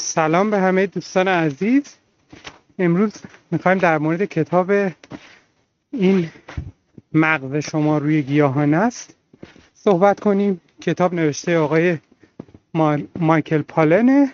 سلام 0.00 0.50
به 0.50 0.58
همه 0.58 0.86
دوستان 0.86 1.28
عزیز. 1.28 1.82
امروز 2.78 3.12
می‌خوایم 3.50 3.78
در 3.78 3.98
مورد 3.98 4.24
کتاب 4.24 4.70
این 5.92 6.28
مغز 7.12 7.56
شما 7.56 7.98
روی 7.98 8.22
گیاهان 8.22 8.74
است 8.74 9.16
صحبت 9.74 10.20
کنیم. 10.20 10.60
کتاب 10.80 11.14
نوشته 11.14 11.58
آقای 11.58 11.98
مایکل 13.18 13.62
پالنه 13.62 14.32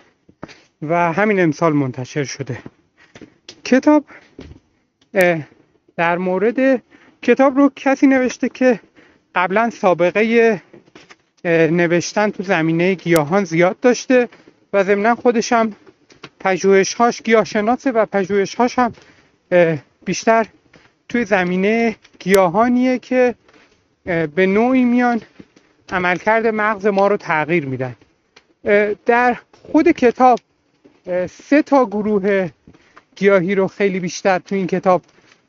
و 0.81 1.13
همین 1.13 1.39
امسال 1.39 1.73
منتشر 1.73 2.23
شده. 2.23 2.59
کتاب 3.63 4.05
در 5.95 6.17
مورد 6.17 6.83
کتاب 7.21 7.57
رو 7.57 7.71
کسی 7.75 8.07
نوشته 8.07 8.49
که 8.49 8.79
قبلا 9.35 9.69
سابقه 9.69 10.61
نوشتن 11.45 12.29
تو 12.29 12.43
زمینه 12.43 12.93
گیاهان 12.93 13.43
زیاد 13.43 13.79
داشته. 13.79 14.29
ضمنا 14.83 15.15
خودش 15.15 15.53
هم 15.53 15.73
پژوهش‌هاش 16.39 17.21
گیاهشناسه 17.21 17.91
و 17.91 18.05
پژوهش‌هاش 18.05 18.79
هم 18.79 18.93
بیشتر 20.05 20.45
توی 21.09 21.25
زمینه 21.25 21.95
گیاهانیه 22.19 22.99
که 22.99 23.35
به 24.35 24.45
نوعی 24.45 24.83
میان 24.83 25.21
عملکرد 25.89 26.47
مغز 26.47 26.85
ما 26.85 27.07
رو 27.07 27.17
تغییر 27.17 27.65
میدن. 27.65 27.95
در 29.05 29.37
خود 29.71 29.91
کتاب 29.91 30.39
سه 31.29 31.61
تا 31.61 31.85
گروه 31.85 32.49
گیاهی 33.15 33.55
رو 33.55 33.67
خیلی 33.67 33.99
بیشتر 33.99 34.39
تو 34.39 34.55
این 34.55 34.67
کتاب 34.67 35.01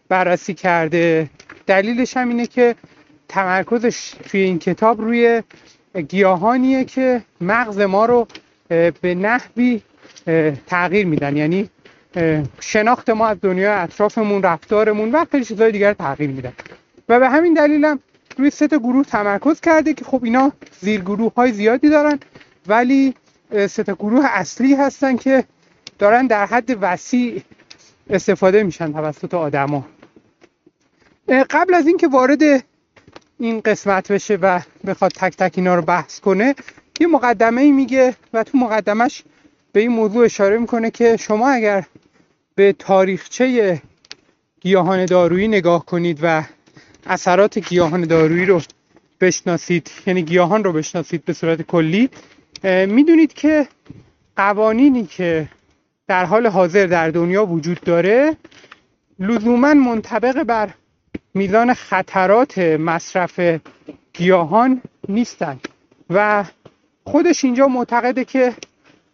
بررسی 0.08 0.54
کرده. 0.54 1.30
دلیلش 1.66 2.16
هم 2.16 2.28
اینه 2.28 2.46
که 2.46 2.74
تمرکزش 3.28 4.10
توی 4.10 4.40
این 4.40 4.58
کتاب 4.58 5.00
روی 5.00 5.42
گیاهانیه 6.08 6.84
که 6.84 7.22
مغز 7.40 7.80
ما 7.80 8.06
رو 8.06 8.26
به 8.68 9.14
نحوی 9.14 9.82
تغییر 10.66 11.06
میدن. 11.06 11.36
یعنی 11.36 11.70
شناخت 12.60 13.10
ما 13.10 13.26
از 13.26 13.36
دنیای 13.42 13.72
اطرافمون 13.72 14.42
رفتارمون 14.42 15.10
و 15.12 15.24
خیلی 15.30 15.44
چیزهای 15.44 15.72
دیگر 15.72 15.92
تغییر 15.92 16.30
میدن. 16.30 16.52
و 17.08 17.20
به 17.20 17.28
همین 17.28 17.54
دلیل 17.54 17.84
هم 17.84 18.00
روی 18.38 18.50
سه 18.50 18.66
گروه 18.66 19.04
تمرکز 19.04 19.60
کرده 19.60 19.94
که 19.94 20.04
خب 20.04 20.24
اینا 20.24 20.52
زیر 20.80 21.00
گروه 21.00 21.34
های 21.34 21.52
زیادی 21.52 21.88
دارن 21.88 22.18
ولی 22.66 23.14
سه 23.68 23.82
گروه 23.82 24.24
اصلی 24.24 24.74
هستن 24.74 25.16
که 25.16 25.44
دارن 25.98 26.26
در 26.26 26.46
حد 26.46 26.78
وسیع 26.80 27.42
استفاده 28.10 28.62
میشن 28.62 28.92
توسط 28.92 29.34
آدما. 29.34 29.86
قبل 31.50 31.74
از 31.74 31.86
اینکه 31.86 32.08
وارد 32.08 32.42
این 33.38 33.60
قسمت 33.60 34.12
بشه 34.12 34.34
و 34.34 34.60
بخواد 34.86 35.10
تک 35.10 35.36
تک 35.36 35.52
اینا 35.56 35.74
رو 35.74 35.82
بحث 35.82 36.20
کنه 36.20 36.54
یه 37.00 37.06
مقدمه 37.06 37.72
میگه 37.72 38.14
و 38.32 38.44
تو 38.44 38.58
مقدمش 38.58 39.22
به 39.72 39.80
این 39.80 39.92
موضوع 39.92 40.24
اشاره 40.24 40.58
می‌کنه 40.58 40.90
که 40.90 41.16
شما 41.16 41.48
اگر 41.50 41.84
به 42.54 42.72
تاریخچه 42.72 43.82
گیاهان 44.60 45.04
دارویی 45.04 45.48
نگاه 45.48 45.86
کنید 45.86 46.18
و 46.22 46.44
اثرات 47.06 47.58
گیاهان 47.58 48.04
دارویی 48.04 48.46
رو 48.46 48.60
بشناسید 49.20 49.90
یعنی 50.06 50.22
گیاهان 50.22 50.64
رو 50.64 50.72
بشناسید 50.72 51.24
به 51.24 51.32
صورت 51.32 51.62
کلی 51.62 52.10
می‌دونید 52.64 53.32
که 53.32 53.68
قوانینی 54.36 55.06
که 55.06 55.48
در 56.06 56.24
حال 56.24 56.46
حاضر 56.46 56.86
در 56.86 57.10
دنیا 57.10 57.46
وجود 57.46 57.80
داره 57.80 58.36
لزوما 59.18 59.74
منطبق 59.74 60.42
بر 60.42 60.70
میزان 61.34 61.74
خطرات 61.74 62.58
مصرف 62.58 63.40
گیاهان 64.12 64.82
نیستند 65.08 65.68
و 66.10 66.44
خودش 67.08 67.44
اینجا 67.44 67.66
معتقده 67.66 68.24
که 68.24 68.54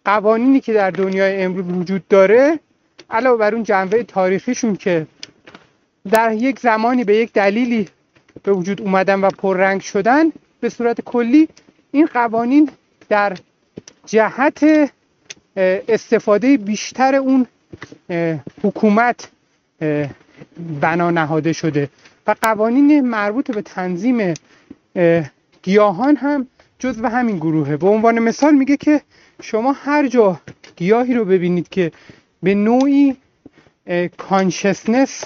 قوانینی 0.05 0.61
که 0.61 0.73
در 0.73 0.91
دنیای 0.91 1.42
امروز 1.42 1.64
وجود 1.69 2.09
داره 2.09 2.61
علاوه 3.11 3.39
بر 3.39 3.55
اون 3.55 3.64
جنبه 3.64 4.03
تاریخیشون 4.03 4.77
که 4.77 5.06
در 6.11 6.33
یک 6.33 6.61
زمانی 6.61 7.05
به 7.05 7.17
یک 7.17 7.33
دلیلی 7.33 7.89
به 8.42 8.52
وجود 8.52 8.80
اومدن 8.83 9.20
و 9.20 9.30
پررنگ 9.30 9.80
شدن 9.80 10.33
به 10.61 10.68
صورت 10.68 11.01
کلی 11.01 11.48
این 11.92 12.07
قوانین 12.07 12.70
در 13.08 13.36
جهت 14.07 14.91
استفاده 15.89 16.57
بیشتر 16.57 17.14
اون 17.14 17.47
حکومت 18.63 19.30
بنا 20.80 21.11
نهاده 21.11 21.52
شده. 21.52 21.89
و 22.27 22.35
قوانین 22.42 23.01
مربوط 23.01 23.51
به 23.51 23.63
تنظیم 23.63 24.35
گیاهان 25.63 26.17
هم 26.17 26.47
جزو 26.84 27.06
همین 27.06 27.36
گروهه. 27.36 27.77
به 27.77 27.89
عنوان 27.89 28.18
مثال 28.18 28.55
میگه 28.55 28.77
که 28.77 29.00
شما 29.42 29.72
هر 29.72 30.08
جا 30.08 30.40
گیاهی 30.77 31.14
رو 31.14 31.24
ببینید 31.24 31.68
که 31.68 31.92
به 32.42 32.55
نوعی 32.55 33.17
کانشسنس 34.17 35.24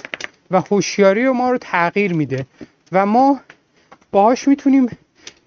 و 0.51 0.61
هوشیاری 0.61 1.29
ما 1.29 1.51
رو 1.51 1.57
تغییر 1.57 2.13
میده 2.13 2.45
و 2.91 3.05
ما 3.05 3.39
باهاش 4.11 4.47
می‌تونیم 4.47 4.97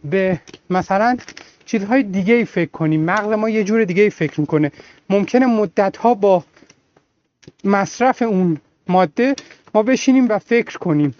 به 0.04 0.40
مثلا 0.70 1.16
چیزهای 1.64 2.02
دیگه 2.02 2.34
ای 2.34 2.44
فکر 2.44 2.70
کنیم. 2.70 3.04
مغز 3.04 3.32
ما 3.32 3.48
یه 3.48 3.64
جور 3.64 3.84
دیگه 3.84 4.02
ای 4.02 4.10
فکر 4.10 4.40
می‌کنه. 4.40 4.72
ممکنه 5.10 5.46
مدت 5.46 5.96
ها 5.96 6.14
با 6.14 6.44
مصرف 7.64 8.22
اون 8.22 8.60
ماده 8.88 9.34
ما 9.74 9.82
بشینیم 9.82 10.28
و 10.28 10.38
فکر 10.38 10.78
کنیم. 10.78 11.14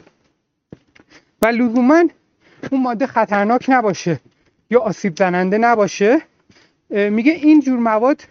و 1.43 1.47
لزوما 1.47 2.05
اون 2.71 2.83
ماده 2.83 3.07
خطرناک 3.07 3.65
نباشه. 3.69 4.21
یا 4.73 4.81
آسیب 4.81 5.17
زننده 5.17 5.59
نباشه. 5.59 6.23
میگه 6.91 7.33
این 7.33 7.61
جور 7.61 7.79
مواد 7.79 8.23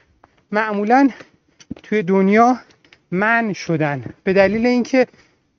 معمولا 0.51 1.09
توی 1.83 2.03
دنیا 2.03 2.57
من 3.11 3.53
شدن. 3.53 4.03
به 4.23 4.33
دلیل 4.33 4.65
اینکه 4.65 5.07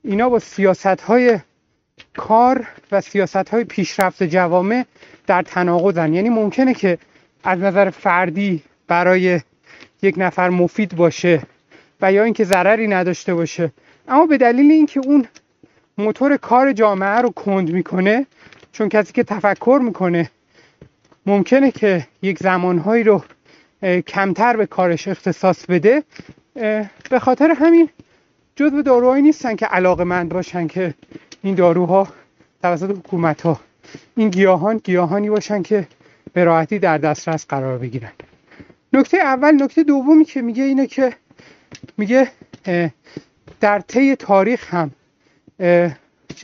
اینا 0.03 0.29
با 0.29 0.39
سیاست 0.39 0.85
های 0.85 1.39
کار 2.17 2.67
و 2.91 3.01
سیاست 3.01 3.49
های 3.49 3.63
پیشرفت 3.63 4.23
جوامع 4.23 4.85
در 5.27 5.41
تناقضن. 5.41 6.13
یعنی 6.13 6.29
ممکنه 6.29 6.73
که 6.73 6.97
از 7.43 7.59
نظر 7.59 7.89
فردی 7.89 8.63
برای 8.87 9.39
یک 10.01 10.15
نفر 10.17 10.49
مفید 10.49 10.95
باشه 10.95 11.41
و 12.01 12.13
یا 12.13 12.23
اینکه 12.23 12.43
ضرری 12.43 12.87
نداشته 12.87 13.33
باشه. 13.33 13.71
اما 14.07 14.25
به 14.25 14.37
دلیل 14.37 14.71
اینکه 14.71 14.99
اون 14.99 15.25
موتور 15.97 16.37
کار 16.37 16.73
جامعه 16.73 17.21
رو 17.21 17.29
کند 17.29 17.71
می‌کنه 17.71 18.25
چون 18.71 18.89
کسی 18.89 19.13
که 19.13 19.23
تفکر 19.23 19.79
می‌کنه 19.83 20.29
ممکنه 21.25 21.71
که 21.71 22.07
یک 22.21 22.39
زمانهایی 22.39 23.03
رو 23.03 23.23
کمتر 24.07 24.57
به 24.57 24.65
کارش 24.65 25.07
اختصاص 25.07 25.65
بده 25.65 26.03
به 27.09 27.19
خاطر 27.21 27.51
همین 27.57 27.89
جزو 28.55 28.81
داروهایی 28.81 29.23
نیستن 29.23 29.55
که 29.55 29.65
علاقه 29.65 30.03
مند 30.03 30.29
باشن 30.29 30.67
که 30.67 30.93
این 31.43 31.55
داروها 31.55 32.07
توسط 32.61 32.89
حکومت 32.89 33.41
ها 33.41 33.59
این 34.15 34.29
گیاهان 34.29 34.77
گیاهانی 34.77 35.29
باشن 35.29 35.61
که 35.61 35.87
به 36.33 36.43
راحتی 36.43 36.79
در 36.79 36.97
دسترس 36.97 37.45
قرار 37.47 37.77
بگیرن. 37.77 38.11
نکته 38.93 39.17
اول 39.17 39.63
نکته 39.63 39.83
دومی 39.83 40.25
که 40.25 40.41
میگه 40.41 40.63
اینه 40.63 40.87
که 40.87 41.13
میگه 41.97 42.27
در 43.59 43.79
طی 43.79 44.15
تاریخ 44.15 44.73
هم 44.73 44.91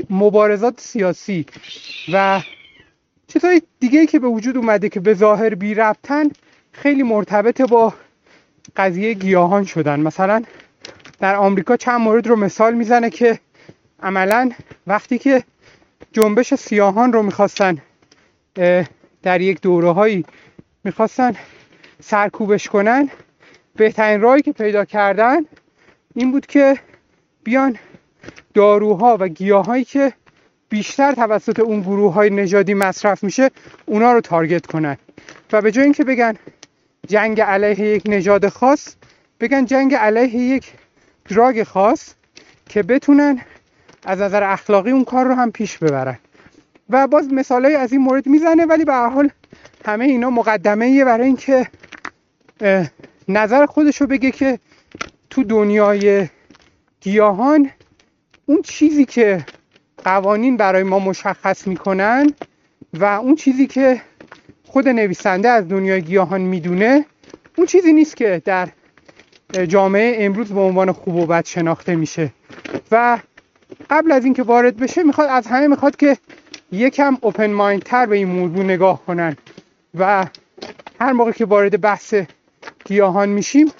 مبارزات 0.09 0.79
سیاسی 0.79 1.45
و 2.13 2.41
چیزهای 3.29 3.61
دیگه 3.79 4.05
که 4.05 4.19
به 4.19 4.27
وجود 4.27 4.57
اومده 4.57 4.89
که 4.89 4.99
به 4.99 5.13
ظاهر 5.13 5.55
بی 5.55 5.73
ربطن 5.75 6.29
خیلی 6.71 7.03
مرتبط 7.03 7.61
با 7.61 7.93
قضیه 8.75 9.13
گیاهان 9.13 9.65
شدن. 9.65 9.99
مثلا 9.99 10.43
در 11.19 11.35
آمریکا 11.35 11.77
چند 11.77 12.01
مورد 12.01 12.27
رو 12.27 12.35
مثال 12.35 12.73
می‌زنه 12.73 13.09
که 13.09 13.39
عملا 14.03 14.51
وقتی 14.87 15.17
که 15.17 15.43
جنبش 16.11 16.53
سیاهان 16.53 17.13
رو 17.13 17.23
می‌خواستن 17.23 17.77
در 19.23 19.41
یک 19.41 19.61
دوره 19.61 19.91
هایی 19.91 20.25
می‌خواستن 20.83 21.35
سرکوبش 21.99 22.69
کنن 22.69 23.09
بهترین 23.75 24.21
راهی 24.21 24.41
که 24.41 24.51
پیدا 24.51 24.85
کردن 24.85 25.45
این 26.15 26.31
بود 26.31 26.45
که 26.45 26.79
بیان 27.43 27.77
داروها 28.53 29.17
و 29.19 29.27
گیاهایی 29.27 29.83
که 29.83 30.13
بیشتر 30.69 31.11
توسط 31.11 31.59
اون 31.59 31.81
گروه 31.81 32.13
های 32.13 32.29
نژادی 32.29 32.73
مصرف 32.73 33.23
میشه 33.23 33.51
اونا 33.85 34.13
رو 34.13 34.21
تارگت 34.21 34.65
کنن. 34.65 34.97
و 35.51 35.61
به 35.61 35.71
جای 35.71 35.83
اینکه 35.83 36.03
بگن 36.03 36.33
جنگ 37.07 37.41
علیه 37.41 37.95
یک 37.95 38.03
نژاد 38.05 38.49
خاص 38.49 38.95
بگن 39.39 39.65
جنگ 39.65 39.95
علیه 39.95 40.35
یک 40.35 40.73
دراگ 41.29 41.63
خاص 41.63 42.13
که 42.69 42.83
بتونن 42.83 43.41
از 44.05 44.21
نظر 44.21 44.43
اخلاقی 44.43 44.91
اون 44.91 45.03
کار 45.03 45.25
رو 45.25 45.33
هم 45.33 45.51
پیش 45.51 45.77
ببرن. 45.77 46.19
و 46.89 47.07
باز 47.07 47.33
مثالهایی 47.33 47.75
از 47.75 47.91
این 47.91 48.01
مورد 48.01 48.27
می‌زنه 48.27 48.65
ولی 48.65 48.85
به 48.85 48.93
هر 48.93 49.09
حال 49.09 49.29
همه 49.85 50.05
اینا 50.05 50.29
مقدمه 50.29 50.85
ایه 50.85 51.05
برای 51.05 51.27
اینکه 51.27 51.67
نظر 53.27 53.65
خودش 53.65 54.01
رو 54.01 54.07
بگه 54.07 54.31
که 54.31 54.59
تو 55.29 55.43
دنیای 55.43 56.27
گیاهان 57.01 57.69
اون 58.45 58.61
چیزی 58.61 59.05
که 59.05 59.45
قوانین 60.03 60.57
برای 60.57 60.83
ما 60.83 60.99
مشخص 60.99 61.67
می‌کنن 61.67 62.33
و 62.93 63.05
اون 63.05 63.35
چیزی 63.35 63.67
که 63.67 64.01
خود 64.65 64.87
نویسنده 64.87 65.49
از 65.49 65.67
دنیای 65.69 66.01
گیاهان 66.01 66.41
می‌دونه 66.41 67.05
اون 67.57 67.67
چیزی 67.67 67.93
نیست 67.93 68.17
که 68.17 68.41
در 68.45 68.69
جامعه 69.67 70.25
امروز 70.25 70.51
به 70.53 70.59
عنوان 70.59 70.91
خوب 70.91 71.15
و 71.15 71.25
بد 71.25 71.45
شناخته 71.45 71.95
میشه. 71.95 72.31
و 72.91 73.19
قبل 73.89 74.11
از 74.11 74.25
اینکه 74.25 74.43
وارد 74.43 74.77
بشه 74.77 75.03
می‌خواد 75.03 75.29
از 75.29 75.47
همه 75.47 75.67
می‌خواد 75.67 75.95
که 75.95 76.17
یکم 76.71 77.17
اوپن 77.21 77.51
مایند 77.51 77.83
تر 77.83 78.05
به 78.05 78.15
این 78.15 78.27
موضوع 78.27 78.63
نگاه 78.63 79.05
کنن. 79.05 79.37
و 79.99 80.25
هر 80.99 81.11
موقع 81.11 81.31
که 81.31 81.45
وارد 81.45 81.81
بحث 81.81 82.15
گیاهان 82.85 83.29
میشیم 83.29 83.71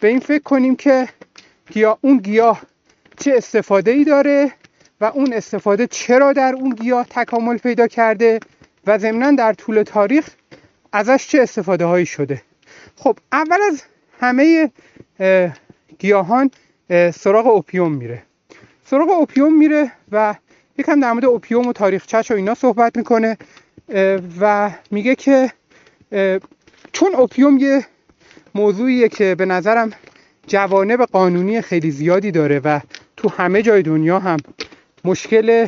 به 0.00 0.08
این 0.08 0.20
فکر 0.20 0.42
کنیم 0.42 0.76
که 0.76 1.08
گیاه 1.70 1.98
اون 2.00 2.18
گیاه 2.18 2.62
چه 3.18 3.32
استفاده 3.36 3.90
ای 3.90 4.04
داره 4.04 4.52
و 5.00 5.04
اون 5.04 5.32
استفاده 5.32 5.86
چرا 5.86 6.32
در 6.32 6.54
اون 6.54 6.70
گیاه 6.70 7.06
تکامل 7.10 7.56
پیدا 7.58 7.86
کرده 7.86 8.40
و 8.86 8.98
ضمنا 8.98 9.30
در 9.30 9.52
طول 9.52 9.82
تاریخ 9.82 10.28
ازش 10.92 11.26
چه 11.28 11.40
استفاده 11.42 11.84
هایی 11.84 12.06
شده؟ 12.06 12.42
خب 12.96 13.18
اول 13.32 13.58
از 13.72 13.82
همه 14.20 14.70
گیاهان 15.98 16.50
سراغ 17.14 17.46
اوپیوم 17.46 17.92
میره. 17.92 18.22
سراغ 18.84 19.10
اوپیوم 19.10 19.58
میره 19.58 19.92
و 20.12 20.34
یکم 20.78 21.00
در 21.00 21.12
مورد 21.12 21.24
اوپیوم 21.24 21.66
و 21.66 21.72
تاریخچش 21.72 22.30
و 22.30 22.34
اینا 22.34 22.54
صحبت 22.54 22.96
می‌کنه 22.96 23.36
و 24.40 24.70
میگه 24.90 25.14
که 25.14 25.52
چون 26.92 27.14
اوپیوم 27.14 27.58
یه 27.58 27.86
موضوعیه 28.54 29.08
که 29.08 29.34
به 29.34 29.46
نظرم 29.46 29.92
جوانب 30.46 31.02
قانونی 31.02 31.60
خیلی 31.60 31.90
زیادی 31.90 32.30
داره 32.30 32.60
و 32.64 32.80
تو 33.16 33.28
همه 33.28 33.62
جای 33.62 33.82
دنیا 33.82 34.18
هم 34.18 34.36
مشکل 35.04 35.66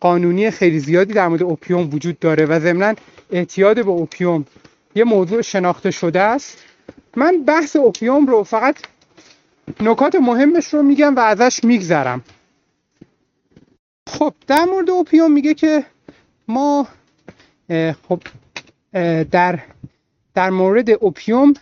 قانونی 0.00 0.50
خیلی 0.50 0.78
زیادی 0.78 1.12
در 1.12 1.28
مورد 1.28 1.42
اوپیوم 1.42 1.90
وجود 1.92 2.18
داره 2.18 2.46
و 2.46 2.60
ضمنا 2.60 2.94
اعتیاد 3.30 3.84
به 3.84 3.90
اوپیوم 3.90 4.46
یه 4.94 5.04
موضوع 5.04 5.42
شناخته 5.42 5.90
شده 5.90 6.20
است. 6.20 6.58
من 7.16 7.44
بحث 7.44 7.76
اوپیوم 7.76 8.26
رو 8.26 8.42
فقط 8.42 8.76
نکات 9.80 10.14
مهمش 10.14 10.74
رو 10.74 10.82
میگم 10.82 11.16
و 11.16 11.20
ازش 11.20 11.64
میگذرم. 11.64 12.24
خب 14.08 14.34
در 14.46 14.64
مورد 14.64 14.90
اوپیوم 14.90 15.32
میگه 15.32 15.54
که 15.54 15.84
ما 16.48 16.88
خب 18.08 18.20
در 19.30 19.58
در 20.34 20.50
مورد 20.50 20.90
اوپیوم 20.90 21.54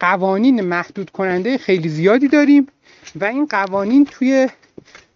قوانین 0.00 0.60
محدود 0.60 1.10
کننده 1.10 1.58
خیلی 1.58 1.88
زیادی 1.88 2.28
داریم 2.28 2.66
و 3.14 3.24
این 3.24 3.46
قوانین 3.46 4.04
توی 4.04 4.48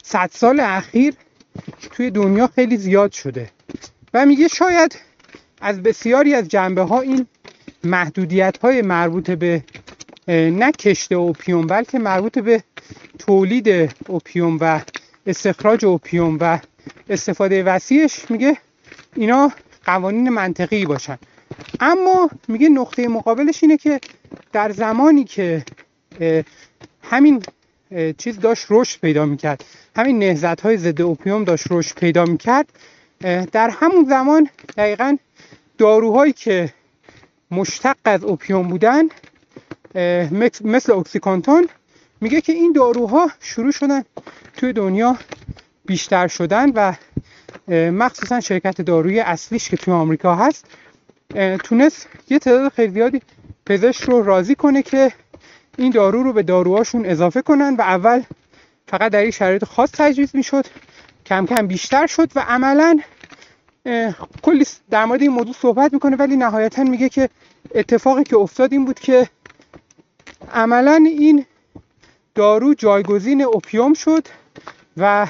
صد 0.09 0.31
سال 0.33 0.61
اخیر 0.61 1.15
توی 1.91 2.11
دنیا 2.11 2.47
خیلی 2.47 2.77
زیاد 2.77 3.13
شده. 3.13 3.51
و 4.15 4.27
میگه 4.27 4.49
شاید 4.49 4.99
از 5.61 5.83
بسیاری 5.83 6.35
از 6.35 6.49
جنبه 6.49 6.83
ها 6.83 7.01
این 7.01 7.27
محدودیت 7.85 8.59
های 8.59 8.83
مربوط 8.83 9.31
به 9.31 9.65
نه 10.29 10.73
کشت 10.73 11.13
اوپیوم 11.13 11.67
بلکه 11.67 11.99
مربوط 11.99 12.39
به 12.39 12.63
تولید 13.19 13.95
اوپیوم 14.07 14.59
و 14.61 14.81
استخراج 15.27 15.85
اوپیوم 15.85 16.39
و 16.41 16.59
استفاده 17.11 17.63
وسیعش 17.63 18.31
میگه 18.31 18.57
اینا 19.17 19.53
قوانین 19.85 20.29
منطقی 20.29 20.87
باشن. 20.87 21.19
اما 21.81 22.31
میگه 22.49 22.69
نقطه 22.69 23.09
مقابلش 23.09 23.63
اینه 23.63 23.77
که 23.77 24.01
در 24.53 24.73
زمانی 24.73 25.25
که 25.25 25.65
همین 27.03 27.43
چیز 28.19 28.41
داشت 28.41 28.67
رشد 28.71 29.01
پیدا 29.01 29.25
می‌کرد. 29.25 29.65
همین 29.97 30.19
نهزت 30.19 30.61
های 30.61 30.77
ضد 30.77 31.03
اوپیوم 31.03 31.45
داشت 31.45 31.65
رشد 31.71 31.95
پیدا 31.95 32.25
می‌کرد. 32.25 32.69
در 33.53 33.71
همون 33.71 34.05
زمان 34.09 34.49
دقیقا 34.77 35.17
داروهایی 35.79 36.33
که 36.33 36.73
مشتق 37.51 37.97
از 38.05 38.25
اوپیوم 38.25 38.69
بودن 38.69 39.05
مثل 40.65 40.93
اکسیکانتون 40.93 41.69
میگه 42.21 42.41
که 42.41 42.53
این 42.53 42.73
داروها 42.73 43.31
شروع 43.41 43.73
شدن 43.73 44.05
توی 44.57 44.73
دنیا 44.73 45.17
بیشتر 45.87 46.29
شدن 46.29 46.71
و 46.71 46.93
مخصوصا 47.91 48.41
شرکت 48.41 48.81
دارویی 48.81 49.21
اصلیش 49.21 49.69
که 49.69 49.77
توی 49.77 49.95
آمریکا 49.95 50.35
هست 50.35 50.67
تونست 51.65 52.09
یه 52.31 52.39
تعداد 52.39 52.73
خیلی 52.73 52.93
زیادی 52.93 53.23
پزشک 53.67 54.03
رو 54.03 54.23
راضی 54.23 54.55
کنه 54.55 54.83
که 54.83 55.13
این 55.79 55.91
دارو 55.91 56.23
رو 56.23 56.33
به 56.33 56.43
داروهاشون 56.43 57.07
اضافه 57.07 57.43
کنن 57.43 57.77
و 57.77 57.81
اول 57.81 58.23
فقط 58.87 59.13
در 59.13 59.21
این 59.21 59.31
شرایط 59.31 59.65
خاص 59.65 59.91
تجویز 59.93 60.37
می‌شد 60.37 60.67
کم 61.27 61.47
کم 61.47 61.67
بیشتر 61.67 62.07
شد 62.07 62.31
و 62.35 62.41
عملا 62.49 63.01
کلی 64.43 64.65
در 64.91 65.05
مورد 65.05 65.23
این 65.23 65.31
موضوع 65.31 65.55
صحبت 65.55 65.93
می‌کنه 65.93 66.17
ولی 66.17 66.37
نهایتا 66.37 66.83
میگه 66.83 67.09
که 67.09 67.29
اتفاقی 67.75 68.25
که 68.25 68.37
افتاد 68.37 68.73
این 68.73 68.85
بود 68.85 69.01
که 69.01 69.29
عملا 70.53 71.05
این 71.07 71.47
دارو 72.35 72.75
جایگزین 72.75 73.43
اوپیوم 73.43 73.95
شد 73.95 74.27
و 74.97 75.27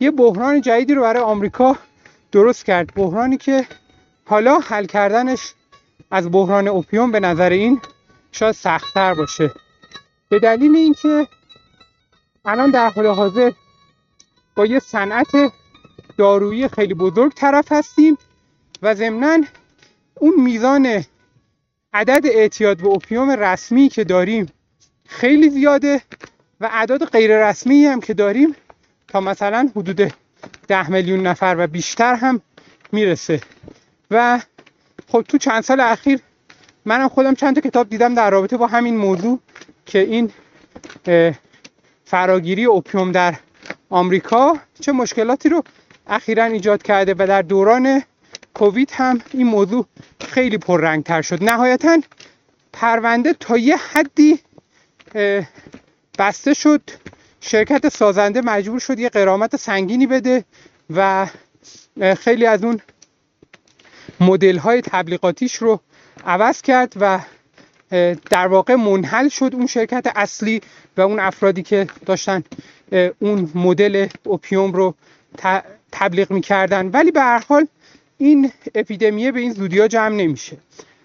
یه 0.00 0.10
بحران 0.10 0.60
جدیدی 0.60 0.94
رو 0.94 1.02
برای 1.02 1.22
آمریکا 1.22 1.76
درست 2.32 2.64
کرد. 2.64 2.94
بحرانی 2.94 3.36
که 3.36 3.66
حالا 4.24 4.58
حل 4.58 4.86
کردنش 4.86 5.54
از 6.10 6.32
بحران 6.32 6.68
اوپیوم 6.68 7.12
به 7.12 7.20
نظر 7.20 7.50
این 7.50 7.80
شاید 8.32 8.54
سختتر 8.54 9.14
باشه. 9.14 9.50
به 10.34 10.40
دلیل 10.40 10.76
اینکه 10.76 11.26
الان 12.44 12.70
در 12.70 12.90
حال 12.90 13.06
حاضر 13.06 13.52
با 14.54 14.66
یه 14.66 14.78
صنعت 14.78 15.52
دارویی 16.18 16.68
خیلی 16.68 16.94
بزرگ 16.94 17.32
طرف 17.32 17.72
هستیم 17.72 18.18
و 18.82 18.94
ضمنا 18.94 19.44
اون 20.14 20.34
میزان 20.40 21.04
عدد 21.92 22.26
اعتیاد 22.26 22.76
به 22.76 22.86
اوپیوم 22.86 23.30
رسمی 23.30 23.88
که 23.88 24.04
داریم 24.04 24.46
خیلی 25.08 25.50
زیاده 25.50 26.02
و 26.60 26.68
اعداد 26.72 27.04
غیر 27.04 27.48
رسمی 27.48 27.86
هم 27.86 28.00
که 28.00 28.14
داریم 28.14 28.56
تا 29.08 29.20
مثلا 29.20 29.70
حدود 29.76 30.12
ده 30.68 30.90
میلیون 30.90 31.26
نفر 31.26 31.56
و 31.58 31.66
بیشتر 31.66 32.14
هم 32.14 32.40
می‌رسه. 32.92 33.40
و 34.10 34.40
خب 35.08 35.24
تو 35.28 35.38
چند 35.38 35.62
سال 35.62 35.80
اخیر 35.80 36.20
منم 36.84 37.08
خودم 37.08 37.34
چند 37.34 37.54
تا 37.54 37.60
کتاب 37.60 37.88
دیدم 37.88 38.14
در 38.14 38.30
رابطه 38.30 38.56
با 38.56 38.66
همین 38.66 38.96
موضوع. 38.96 39.38
که 39.86 39.98
این 39.98 40.30
فراگیری 42.04 42.64
اوپیوم 42.64 43.12
در 43.12 43.34
آمریکا 43.90 44.58
چه 44.80 44.92
مشکلاتی 44.92 45.48
رو 45.48 45.64
اخیرا 46.06 46.44
ایجاد 46.44 46.82
کرده 46.82 47.14
و 47.18 47.26
در 47.26 47.42
دوران 47.42 48.02
کووید 48.54 48.90
هم 48.92 49.20
این 49.32 49.46
موضوع 49.46 49.86
خیلی 50.20 50.58
پررنگتر 50.58 51.22
شد. 51.22 51.44
نهایتا 51.44 52.00
پرونده 52.72 53.32
تا 53.32 53.56
یه 53.56 53.76
حدی 53.76 54.40
بسته 56.18 56.54
شد. 56.54 56.90
شرکت 57.40 57.88
سازنده 57.88 58.40
مجبور 58.40 58.80
شد 58.80 58.98
یه 58.98 59.08
قرامت 59.08 59.56
سنگینی 59.56 60.06
بده 60.06 60.44
و 60.90 61.26
خیلی 62.18 62.46
از 62.46 62.64
اون 62.64 62.80
مدل 64.20 64.56
های 64.58 64.80
تبلیغاتیش 64.80 65.54
رو 65.54 65.80
عوض 66.26 66.62
کرد 66.62 66.92
و 67.00 67.20
در 68.30 68.46
واقع 68.46 68.74
منحل 68.74 69.28
شد 69.28 69.50
اون 69.54 69.66
شرکت 69.66 70.12
اصلی 70.16 70.60
و 70.96 71.00
اون 71.00 71.20
افرادی 71.20 71.62
که 71.62 71.86
داشتن 72.06 72.42
اون 73.18 73.50
مدل 73.54 74.06
اوپیوم 74.24 74.72
رو 74.72 74.94
تبلیغ 75.92 76.30
می‌کردن. 76.30 76.88
ولی 76.88 77.10
به 77.10 77.20
هر 77.20 77.44
حال 77.48 77.66
این 78.18 78.52
اپیدمیه 78.74 79.32
به 79.32 79.40
این 79.40 79.52
زودیا 79.52 79.88
جمع 79.88 80.16
نمیشه. 80.16 80.56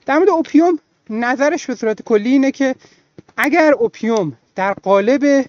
در 0.05 0.17
مورد 0.17 0.29
اوپیوم 0.29 0.79
نظرش 1.09 1.65
به 1.65 1.75
صورت 1.75 2.01
کلی 2.01 2.29
اینه 2.29 2.51
که 2.51 2.75
اگر 3.37 3.73
اوپیوم 3.79 4.37
در 4.55 4.73
قالب 4.73 5.45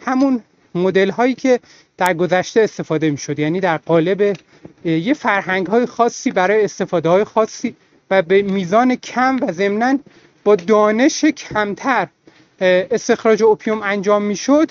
همون 0.00 0.42
مدل 0.74 1.10
هایی 1.10 1.34
که 1.34 1.60
در 1.96 2.14
گذشته 2.14 2.60
استفاده 2.60 3.10
می 3.10 3.16
شد 3.16 3.38
یعنی 3.38 3.60
در 3.60 3.76
قالب 3.76 4.36
یه 4.84 5.14
فرهنگ 5.14 5.66
های 5.66 5.86
خاصی 5.86 6.30
برای 6.30 6.64
استفاده 6.64 7.08
های 7.08 7.24
خاصی 7.24 7.76
و 8.10 8.22
به 8.22 8.42
میزان 8.42 8.94
کم 8.94 9.38
و 9.42 9.52
ضمنا 9.52 9.98
با 10.44 10.56
دانش 10.56 11.24
کمتر 11.24 12.08
استخراج 12.60 13.42
اوپیوم 13.42 13.82
انجام 13.82 14.22
می 14.22 14.36
شد 14.36 14.70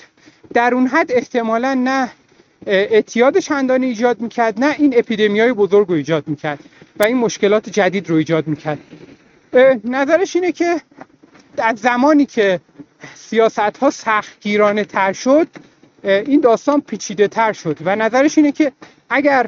در 0.54 0.74
اون 0.74 0.86
حد 0.86 1.12
احتمالا 1.12 1.74
نه 1.74 2.10
اعتیاد 2.66 3.38
چندانی 3.38 3.86
ایجاد 3.86 4.20
می‌کرد 4.20 4.60
نه 4.60 4.74
این 4.78 4.94
اپیدمی 4.96 5.40
های 5.40 5.52
بزرگ 5.52 5.88
رو 5.88 5.94
ایجاد 5.94 6.28
می‌کرد 6.28 6.58
و 6.98 7.02
این 7.02 7.16
مشکلات 7.16 7.68
جدید 7.68 8.10
رو 8.10 8.16
ایجاد 8.16 8.46
می‌کرد. 8.46 8.78
نظرش 9.84 10.36
اینه 10.36 10.52
که 10.52 10.80
در 11.56 11.74
زمانی 11.76 12.26
که 12.26 12.60
سیاست 13.14 13.58
ها 13.58 13.90
سختگیرانه 13.90 14.84
تر 14.84 15.12
شد 15.12 15.48
این 16.04 16.40
داستان 16.40 16.80
پیچیده 16.80 17.28
تر 17.28 17.52
شد 17.52 17.78
و 17.84 17.96
نظرش 17.96 18.38
اینه 18.38 18.52
که 18.52 18.72
اگر 19.10 19.46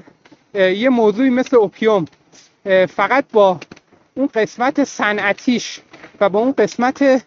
یه 0.55 0.89
موضوعی 0.89 1.31
مثل 1.31 1.57
اوپیوم 1.57 2.05
فقط 2.97 3.25
با 3.33 3.61
اون 4.15 4.27
قسمت 4.35 4.85
صنعتیش 4.85 5.81
با 6.29 6.39
اون 6.39 6.53
قسمت 6.53 7.25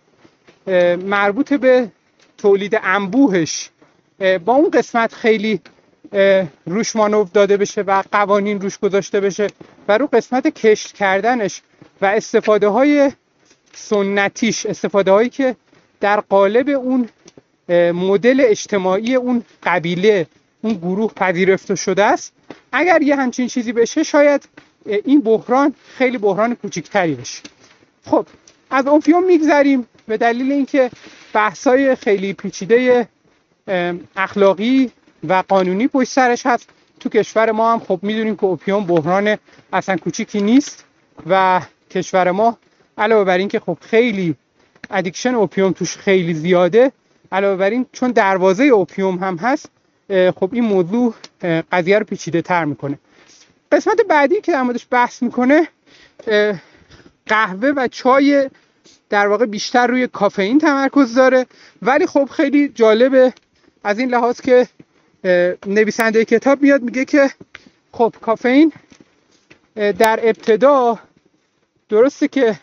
مربوط 1.06 1.54
به 1.54 1.92
تولید 2.38 2.80
انبوهش 2.84 3.70
با 4.46 4.54
اون 4.54 4.70
قسمت 4.70 5.14
خیلی 5.14 5.62
روش 6.66 6.96
مانور 6.96 7.28
داده 7.34 7.58
بشه 7.58 7.82
و 7.82 8.04
قوانین 8.12 8.62
روش 8.62 8.78
گذاشته 8.78 9.20
بشه 9.20 9.48
و 9.88 9.98
رو 9.98 10.08
قسمت 10.08 10.48
کشت 10.48 10.94
کردنش 10.94 11.62
و 12.02 12.06
استفاده 12.06 12.68
های 12.68 13.12
سنتیش 13.74 14.66
استفاده 14.66 15.12
هایی 15.12 15.30
که 15.30 15.56
در 16.00 16.20
قالب 16.20 16.70
اون 16.70 17.10
مدل 17.94 18.42
اجتماعی 18.46 19.16
اون 19.16 19.44
قبیله 19.64 20.28
اون 20.62 20.74
گروه 20.74 21.14
پذیرفته 21.14 21.76
شده 21.76 22.04
است. 22.04 22.34
اگر 22.72 23.02
یه 23.02 23.16
همچین 23.16 23.48
چیزی 23.48 23.74
بشه 23.74 24.04
شاید 24.04 24.50
این 24.86 25.22
بحران 25.22 25.74
خیلی 25.98 26.18
بحران 26.18 26.56
کوچکتری 26.56 27.16
بشه. 27.16 27.42
خب 28.06 28.26
از 28.70 28.88
opium 28.88 29.24
میگذریم. 29.24 29.88
به 30.08 30.18
دلیل 30.18 30.52
اینکه 30.52 30.92
بحثای 31.34 31.96
خیلی 31.96 32.34
پیچیده 32.34 33.08
اخلاقی 34.16 34.92
و 35.28 35.44
قانونی 35.48 35.88
پشت 35.88 36.10
سرش 36.10 36.46
هست 36.46 36.70
تو 37.00 37.10
کشور 37.10 37.52
ما 37.52 37.74
هم 37.74 37.80
خب 37.80 38.00
می‌دونیم 38.02 38.36
که 38.36 38.46
opium 38.46 38.86
بحران 38.86 39.38
اصلا 39.74 39.98
کوچیکی 39.98 40.42
نیست 40.42 40.86
و 41.30 41.62
کشور 41.92 42.32
ما 42.32 42.58
علاوه 42.98 43.24
بر 43.24 43.38
اینکه 43.38 43.60
خب 43.60 43.78
خیلی 43.82 44.36
addiction 44.92 45.36
opium 45.36 45.72
توش 45.72 45.98
خیلی 45.98 46.34
زیاده 46.34 46.92
علاوه 47.32 47.56
بر 47.56 47.70
این 47.70 47.86
چون 47.92 48.12
دروازه 48.12 48.64
opium 48.64 49.18
هم 49.18 49.38
هست 49.38 49.70
خب 50.10 50.50
این 50.54 50.64
موضوع 50.64 51.14
قضیه 51.72 52.00
رو 52.00 52.06
پیچیده 52.06 52.42
تر 52.42 52.66
می‌کنه. 52.66 53.00
قسمت 53.72 54.02
بعدی 54.10 54.42
که 54.42 54.52
در 54.52 54.62
موردش 54.62 54.88
بحث 54.92 55.24
می‌کنه 55.24 55.68
قهوه 57.28 57.74
و 57.76 57.88
چای 57.88 58.50
در 59.10 59.28
واقع 59.28 59.46
بیشتر 59.46 59.88
روی 59.88 60.08
کافئین 60.08 60.60
تمرکز 60.60 61.16
داره. 61.16 61.46
ولی 61.82 62.06
خب 62.06 62.30
خیلی 62.32 62.70
جالبه 62.70 63.34
از 63.84 64.00
این 64.00 64.10
لحاظ 64.10 64.42
که 64.42 64.68
نویسنده 65.66 66.26
کتاب 66.26 66.62
میاد 66.62 66.82
میگه 66.82 67.06
که 67.06 67.32
خب 67.92 68.16
کافئین 68.22 68.72
در 69.76 70.20
ابتدا 70.24 71.00
درسته 71.90 72.28
که 72.28 72.60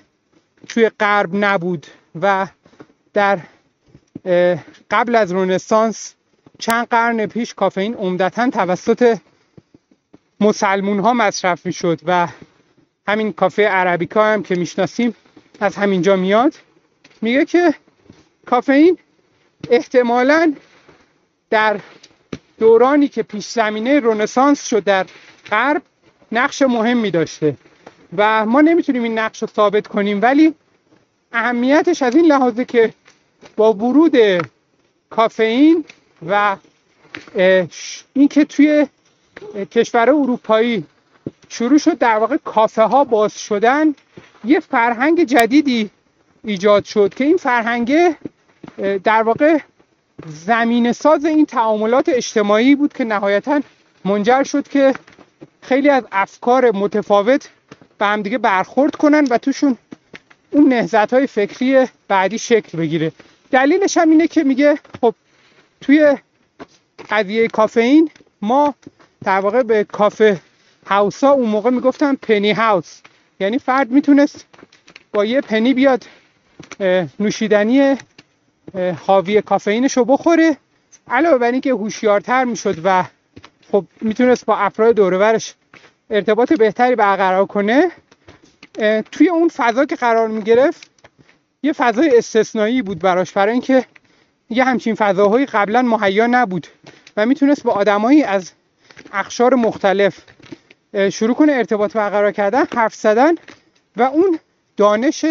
توی 0.69 0.89
غرب 1.01 1.31
نبود 1.33 1.87
و 2.21 2.47
در 3.13 3.39
قبل 4.91 5.15
از 5.15 5.33
رونسانس 5.33 6.15
چند 6.59 6.87
قرن 6.87 7.27
پیش 7.27 7.55
کافئین 7.55 7.95
عمدتا 7.95 8.51
توسط 8.51 9.19
مسلمون 10.41 10.99
ها 10.99 11.15
مصرف 11.15 11.67
می‌شد 11.67 12.01
و 12.07 12.29
همین 13.07 13.33
کافه 13.33 13.63
عربیکا 13.63 14.25
هم 14.25 14.43
که 14.43 14.55
می‌شناسیم 14.55 15.15
از 15.61 15.77
همینجا 15.77 16.17
میاد 16.17 16.55
میگه 17.23 17.45
که 17.45 17.75
کافئین 18.47 18.99
احتمالا 19.71 20.55
در 21.51 21.81
دورانی 22.59 23.09
که 23.09 23.23
پیش 23.23 23.47
زمینه 23.49 24.01
رونسانس 24.01 24.69
شد 24.69 24.85
در 24.85 25.07
غرب 25.51 25.83
نقش 26.33 26.63
مهمی 26.63 27.11
داشته 27.11 27.57
و 28.17 28.47
ما 28.47 28.61
نمی‌تونیم 28.61 29.03
این 29.03 29.19
نقش 29.19 29.43
رو 29.43 29.49
ثابت 29.49 29.87
کنیم 29.87 30.23
ولی 30.23 30.55
اهمیتش 31.33 32.03
از 32.03 32.17
این 32.17 32.25
لحاظه 32.25 32.65
که 32.65 32.95
با 33.57 33.73
ورود 33.73 34.17
کافئین 35.11 35.85
و 36.29 36.57
اینکه 38.15 38.45
توی 38.45 38.87
کشور 39.71 40.11
اروپایی 40.11 40.85
شروع 41.55 41.79
شد 41.79 41.99
در 41.99 42.17
واقع 42.17 42.37
کافه 42.45 42.83
ها 42.83 43.05
باز 43.05 43.39
شدن. 43.39 43.95
یه 44.45 44.61
فرهنگ 44.61 45.25
جدیدی 45.25 45.91
ایجاد 46.45 46.85
شد 46.85 47.15
که 47.15 47.25
این 47.25 47.37
فرهنگ 47.37 48.17
در 49.05 49.23
واقع 49.23 49.59
زمین 50.27 50.93
ساز 50.93 51.25
این 51.25 51.47
تعاملات 51.47 52.09
اجتماعی 52.09 52.75
بود 52.75 52.93
که 52.93 53.05
نهایتا 53.05 53.61
منجر 54.05 54.43
شد 54.43 54.69
که 54.69 54.95
خیلی 55.63 55.91
از 55.91 56.05
افکار 56.13 56.71
متفاوت 56.71 57.49
به 57.99 58.07
همدیگه 58.07 58.39
برخورد 58.39 58.97
کنن 58.97 59.25
و 59.31 59.39
توشون 59.39 59.79
اون 60.51 60.69
نهزت 60.69 61.15
های 61.15 61.27
فکری 61.27 61.87
بعدی 62.09 62.39
شکل 62.39 62.79
بگیره. 62.79 63.13
دلیلش 63.51 63.97
هم 63.97 64.11
اینه 64.11 64.29
که 64.29 64.45
میگه 64.45 64.79
خب 65.01 65.15
توی 65.81 66.17
قضیه 67.11 67.49
کافئین 67.49 68.11
ما 68.43 68.75
در 69.25 69.41
واقع 69.41 69.63
به 69.63 69.85
کافه 69.85 70.41
هاوس 70.87 71.25
ها 71.25 71.31
اون 71.31 71.49
موقع 71.49 71.71
می‌گفتن 71.71 72.15
پنی 72.15 72.53
هاوس. 72.53 73.01
یعنی 73.41 73.59
فرد 73.59 73.91
می‌تونست 73.91 74.47
با 75.13 75.25
یه 75.25 75.41
پنی 75.41 75.75
بیاد 75.75 76.05
نوشیدنی 77.21 77.97
حاوی 79.07 79.43
کافئینش 79.43 79.97
رو 79.97 80.05
بخوره. 80.05 80.57
علاوه 81.09 81.39
بر 81.39 81.53
اینکه 81.53 81.71
هوشیارتر 81.71 82.45
می‌شد 82.45 82.77
و 82.85 83.05
خب 83.73 83.85
می‌تونست 84.01 84.47
با 84.47 84.57
افراد 84.57 84.95
دورورش 84.95 85.55
ارتباط 86.11 86.53
بهتری 86.53 86.97
برقرار 86.97 87.47
کنه 87.47 87.91
توی 89.13 89.29
اون 89.29 89.49
فضا 89.49 89.85
که 89.85 89.97
قرار 89.97 90.29
می‌گرفت 90.29 90.91
یه 91.63 91.73
فضای 91.73 92.19
استثنایی 92.19 92.83
بود 92.83 92.99
براش 92.99 93.33
برای 93.33 93.53
اینکه 93.53 93.85
یه 94.51 94.65
همچین 94.65 94.95
فضاهایی 94.95 95.47
قبلا 95.47 95.83
مهیا 95.83 96.27
نبود 96.27 96.67
و 97.17 97.27
می‌تونست 97.27 97.63
با 97.63 97.73
آدمایی 97.73 98.23
از 98.23 98.53
اخشار 99.13 99.55
مختلف 99.55 100.19
شروع 100.95 101.35
کنه 101.35 101.53
ارتباط 101.53 101.93
برقرار 101.93 102.33
کردن 102.33 102.65
حرف 102.77 102.95
زدن 102.95 103.35
و 103.97 104.03
اون 104.03 104.39
دانش 104.77 105.25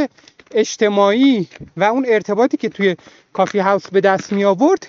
اجتماعی 0.52 1.48
و 1.78 1.84
اون 1.84 2.06
ارتباطی 2.08 2.58
که 2.58 2.70
توی 2.70 2.96
کافی 3.34 3.60
هاوس 3.60 3.88
به 3.88 4.02
دست 4.02 4.34
می 4.34 4.46
آورد 4.46 4.88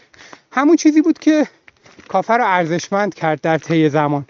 همون 0.53 0.77
چیزی 0.77 1.01
بود 1.03 1.19
که 1.19 1.47
کافه 2.09 2.35
رو 2.35 2.45
ارزشمند 2.47 3.15
کرد 3.15 3.41
در 3.41 3.59
طی 3.59 3.89
زمان. 3.89 4.27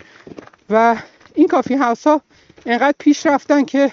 و 0.70 0.96
این 1.34 1.48
کافی 1.48 1.74
هاوس 1.74 2.06
ها 2.06 2.20
انقدر 2.66 2.94
پیش 2.98 3.26
رفتن 3.26 3.64
که 3.64 3.92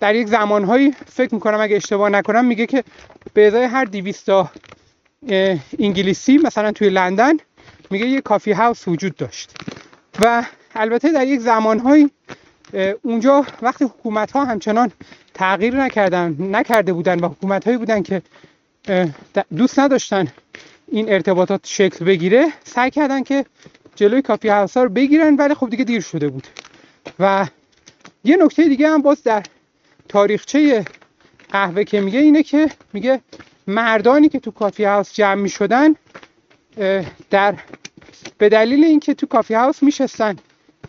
در 0.00 0.14
یک 0.14 0.28
زمانهایی 0.28 0.94
فکر 1.06 1.34
می‌کنم 1.34 1.60
اگه 1.60 1.76
اشتباه 1.76 2.08
نکنم 2.08 2.44
میگه 2.44 2.66
که 2.66 2.84
به 3.34 3.46
ازای 3.46 3.64
هر 3.64 3.84
دیویستا 3.84 4.50
انگلیسی 5.78 6.38
مثلا 6.38 6.72
توی 6.72 6.90
لندن 6.90 7.34
میگه 7.90 8.06
یه 8.06 8.20
کافی 8.20 8.52
هاوس 8.52 8.88
وجود 8.88 9.16
داشت. 9.16 9.50
و 10.20 10.44
البته 10.76 11.12
در 11.12 11.26
یک 11.26 11.40
زمانهایی 11.40 12.10
اونجا 13.02 13.46
وقتی 13.62 13.84
حکومت 13.84 14.32
ها 14.32 14.44
همچنان 14.44 14.92
تغییر 15.34 15.76
نکردن 15.76 16.36
نکرده 16.40 16.92
بودن 16.92 17.20
و 17.20 17.28
حکومت 17.28 17.64
هایی 17.64 17.78
بودن 17.78 18.02
که 18.02 18.22
دوست 19.56 19.78
نداشتن 19.78 20.26
این 20.88 21.12
ارتباطات 21.12 21.60
شکل 21.64 22.04
بگیره 22.04 22.46
سعی 22.64 22.90
کردن 22.90 23.22
که 23.22 23.44
جلوی 23.96 24.22
کافی 24.22 24.48
هاوس 24.48 24.76
ها 24.76 24.82
رو 24.82 24.88
بگیرن 24.88 25.36
ولی 25.36 25.54
خب 25.54 25.70
دیگه 25.70 25.84
دیر 25.84 26.00
شده 26.00 26.28
بود. 26.28 26.46
و 27.18 27.46
یه 28.24 28.36
نکته 28.36 28.64
دیگه 28.64 28.88
هم 28.88 29.02
باز 29.02 29.22
در 29.22 29.42
تاریخچه 30.08 30.84
قهوه 31.50 31.84
که 31.84 32.00
میگه 32.00 32.18
اینه 32.18 32.42
که 32.42 32.70
میگه 32.92 33.20
مردانی 33.66 34.28
که 34.28 34.40
تو 34.40 34.50
کافی 34.50 34.84
هاوس 34.84 35.12
جمع 35.12 35.42
می‌شدن 35.42 35.94
در 37.30 37.54
به 38.38 38.48
دلیل 38.48 38.84
اینکه 38.84 39.14
تو 39.14 39.26
کافی 39.26 39.54
هاوس 39.54 39.82
میشستن 39.82 40.36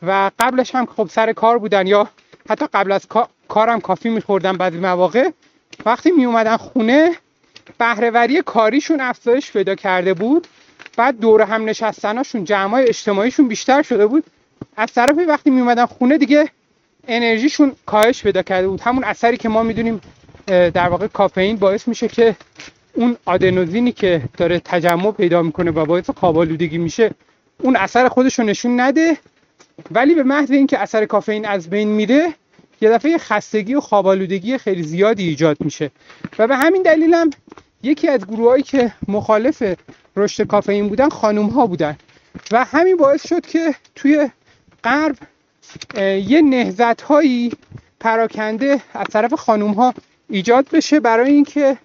و 0.03 0.31
قبلش 0.39 0.75
هم 0.75 0.85
خب 0.85 1.07
سر 1.11 1.33
کار 1.33 1.57
بودن 1.57 1.87
یا 1.87 2.09
حتی 2.49 2.65
قبل 2.73 2.91
از 2.91 3.07
کارم 3.47 3.81
کافی 3.81 4.09
میخوردن 4.09 4.53
بعضی 4.53 4.77
مواقع 4.77 5.29
وقتی 5.85 6.11
می 6.11 6.25
اومدن 6.25 6.57
خونه 6.57 7.11
بهرهوری 7.77 8.41
کاریشون 8.41 9.01
افزایش 9.01 9.51
پیدا 9.51 9.75
کرده 9.75 10.13
بود. 10.13 10.47
بعد 10.97 11.19
دور 11.19 11.41
هم 11.41 11.65
نشستناشون 11.65 12.43
جمعای 12.43 12.87
اجتماعیشون 12.87 13.47
بیشتر 13.47 13.81
شده 13.81 14.07
بود. 14.07 14.23
از 14.77 14.93
طرفی 14.93 15.23
وقتی 15.23 15.49
می 15.49 15.61
اومدن 15.61 15.85
خونه 15.85 16.17
دیگه 16.17 16.49
انرژیشون 17.07 17.71
کاهش 17.85 18.23
پیدا 18.23 18.41
کرده 18.41 18.67
بود. 18.67 18.81
همون 18.81 19.03
اثری 19.03 19.37
که 19.37 19.49
ما 19.49 19.63
می‌دونیم 19.63 20.01
در 20.47 20.89
واقع 20.89 21.07
کافئین 21.07 21.55
باعث 21.55 21.87
میشه 21.87 22.07
که 22.07 22.35
اون 22.93 23.17
آدنوزینی 23.25 23.91
که 23.91 24.21
داره 24.37 24.59
تجمع 24.59 25.11
پیدا 25.11 25.41
می‌کنه 25.41 25.71
و 25.71 25.85
باعث 25.85 26.09
خواب 26.09 26.37
میشه 26.71 27.11
اون 27.57 27.75
اثر 27.75 28.07
خودش 28.07 28.39
رو 28.39 28.45
نشون 28.45 28.79
نده. 28.79 29.17
ولی 29.91 30.15
به 30.15 30.23
محض 30.23 30.51
اینکه 30.51 30.79
اثر 30.79 31.05
کافئین 31.05 31.45
از 31.45 31.69
بین 31.69 31.87
میره 31.87 32.33
یه 32.81 32.89
دفعه 32.89 33.17
خستگی 33.17 33.75
و 33.75 33.81
خوابالودگی 33.81 34.57
خیلی 34.57 34.83
زیادی 34.83 35.27
ایجاد 35.27 35.57
میشه. 35.59 35.91
و 36.39 36.47
به 36.47 36.55
همین 36.55 36.81
دلیل 36.81 37.15
یکی 37.83 38.07
از 38.07 38.27
گروهایی 38.27 38.63
که 38.63 38.91
مخالف 39.07 39.63
رشد 40.15 40.47
کافئین 40.47 40.89
بودن 40.89 41.09
خانوم 41.09 41.47
ها 41.47 41.67
بودن. 41.67 41.97
و 42.51 42.65
همین 42.65 42.97
باعث 42.97 43.27
شد 43.27 43.45
که 43.45 43.75
توی 43.95 44.29
غرب 44.83 45.15
یه 46.27 46.41
نهزت 46.41 47.01
هایی 47.01 47.51
پراکنده 47.99 48.81
از 48.93 49.05
طرف 49.11 49.33
خانوم 49.33 49.71
ها 49.71 49.93
ایجاد 50.29 50.67
بشه 50.73 50.99
برای 50.99 51.31
اینکه 51.31 51.77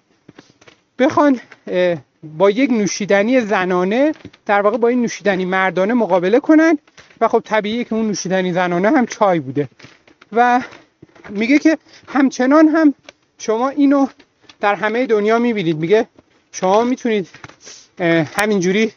بخوان 0.99 1.39
با 2.37 2.49
یک 2.49 2.71
نوشیدنی 2.71 3.41
زنانه 3.41 4.11
در 4.45 4.61
واقع 4.61 4.77
با 4.77 4.87
این 4.87 5.01
نوشیدنی 5.01 5.45
مردانه 5.45 5.93
مقابله 5.93 6.39
کنن 6.39 6.77
و 7.23 7.27
خب 7.27 7.41
طبیعیه 7.45 7.83
که 7.83 7.95
اون 7.95 8.07
نوشیدنی 8.07 8.53
زنانه 8.53 8.89
هم 8.89 9.05
چای 9.05 9.39
بوده. 9.39 9.69
و 10.31 10.61
میگه 11.29 11.59
که 11.59 11.77
همچنان 12.07 12.67
هم 12.67 12.93
شما 13.37 13.69
اینو 13.69 14.07
در 14.61 14.75
همه 14.75 15.05
دنیا 15.05 15.39
می‌بینید. 15.39 15.77
میگه 15.77 16.07
شما 16.51 16.83
می‌تونید 16.83 17.29
همینجوری 18.35 18.91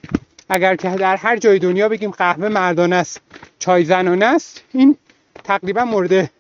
اگر 0.49 0.76
که 0.76 0.90
در 0.90 1.16
هر 1.16 1.37
جای 1.37 1.59
دنیا 1.59 1.88
بگیم 1.88 2.11
قهوه 2.11 2.49
مردانه 2.49 2.97
است 2.97 3.21
چای 3.59 3.85
زنانه 3.85 4.25
است 4.25 4.62
این 4.73 4.97
تقریبا 5.45 5.85
مورد 5.85 6.30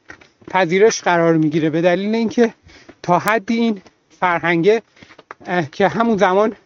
پذیرش 0.50 1.02
قرار 1.02 1.36
می‌گیره. 1.36 1.70
به 1.70 1.80
دلیل 1.80 2.14
اینکه 2.14 2.54
تا 3.02 3.18
حدی 3.18 3.56
این 3.56 3.82
فرهنگه 4.20 4.82
که 5.72 5.88
همون 5.88 6.16
زمان 6.16 6.56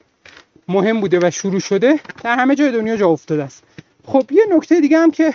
مهم 0.68 1.00
بوده 1.00 1.18
و 1.22 1.30
شروع 1.30 1.60
شده 1.60 2.00
در 2.22 2.36
همه 2.36 2.54
جای 2.54 2.72
دنیا 2.72 2.96
جا 2.96 3.08
افتاده 3.08 3.42
است. 3.44 3.62
خب 4.04 4.24
یه 4.30 4.44
نکته 4.50 4.80
دیگه 4.80 4.98
هم 4.98 5.10
که 5.10 5.34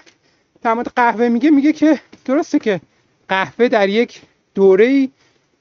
در 0.61 0.73
مورد 0.73 0.91
قهوه 0.95 1.29
میگه 1.29 1.49
میگه 1.49 1.73
که 1.73 1.99
درسته 2.25 2.59
که 2.59 2.81
قهوه 3.27 3.67
در 3.67 3.89
یک 3.89 4.21
دوره 4.55 5.09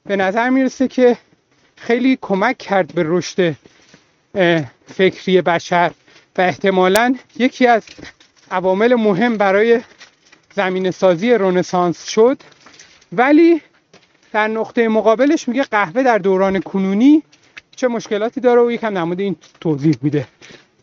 به 0.06 0.16
نظر 0.16 0.50
می‌رسه 0.50 0.88
که 0.88 1.16
خیلی 1.76 2.18
کمک 2.20 2.58
کرد 2.58 2.94
به 2.94 3.02
رشد 3.06 3.56
فکری 4.86 5.42
بشر 5.42 5.92
و 6.38 6.40
احتمالا 6.40 7.14
یکی 7.36 7.66
از 7.66 7.82
عوامل 8.50 8.94
مهم 8.94 9.36
برای 9.36 9.80
زمین 10.54 10.90
سازی 10.90 11.34
رونسانس 11.34 12.08
شد. 12.08 12.38
ولی 13.12 13.60
در 14.32 14.48
نقطه 14.48 14.88
مقابلش 14.88 15.48
میگه 15.48 15.62
قهوه 15.62 16.02
در 16.02 16.18
دوران 16.18 16.60
کنونی 16.60 17.22
چه 17.76 17.88
مشکلاتی 17.88 18.40
داره 18.40 18.62
و 18.62 18.70
یکم 18.70 18.94
در 18.94 19.22
این 19.22 19.36
توضیح 19.60 19.96
میده. 20.02 20.26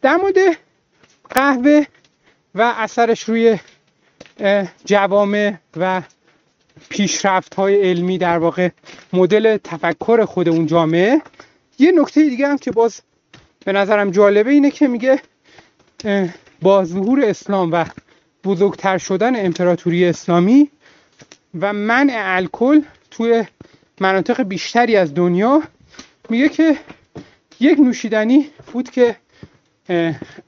در 0.02 0.16
مورد 0.16 0.38
قهوه 1.30 1.86
و 2.56 2.74
اثرش 2.78 3.24
روی 3.24 3.58
جوامع 4.86 5.54
و 5.78 6.02
پیشرفت 6.90 7.56
های 7.56 7.90
علمی 7.90 8.18
در 8.18 8.38
واقع 8.38 8.70
مدل 9.14 9.58
تفکر 9.58 10.26
خود 10.26 10.50
اون 10.50 10.66
جامعه. 10.66 11.22
یه 11.80 11.92
نکته 11.92 12.30
دیگه 12.30 12.48
هم 12.48 12.58
که 12.58 12.72
باز 12.72 13.02
به 13.66 13.72
نظرم 13.72 14.12
جالبه 14.12 14.52
اینه 14.52 14.72
که 14.72 14.88
میگه 14.88 15.22
با 16.62 16.86
ظهور 16.86 17.26
اسلام 17.26 17.72
و 17.72 17.86
بزرگتر 18.44 18.98
شدن 18.98 19.46
امپراتوری 19.46 20.06
اسلامی 20.06 20.70
و 21.60 21.74
منع 21.74 22.14
الکل 22.18 22.82
توی 23.12 23.46
مناطق 24.00 24.44
بیشتری 24.44 24.96
از 24.96 25.14
دنیا 25.14 25.64
میگه 26.30 26.50
که 26.50 26.78
یک 27.60 27.80
نوشیدنی 27.80 28.50
بود 28.74 28.90
که 28.90 29.16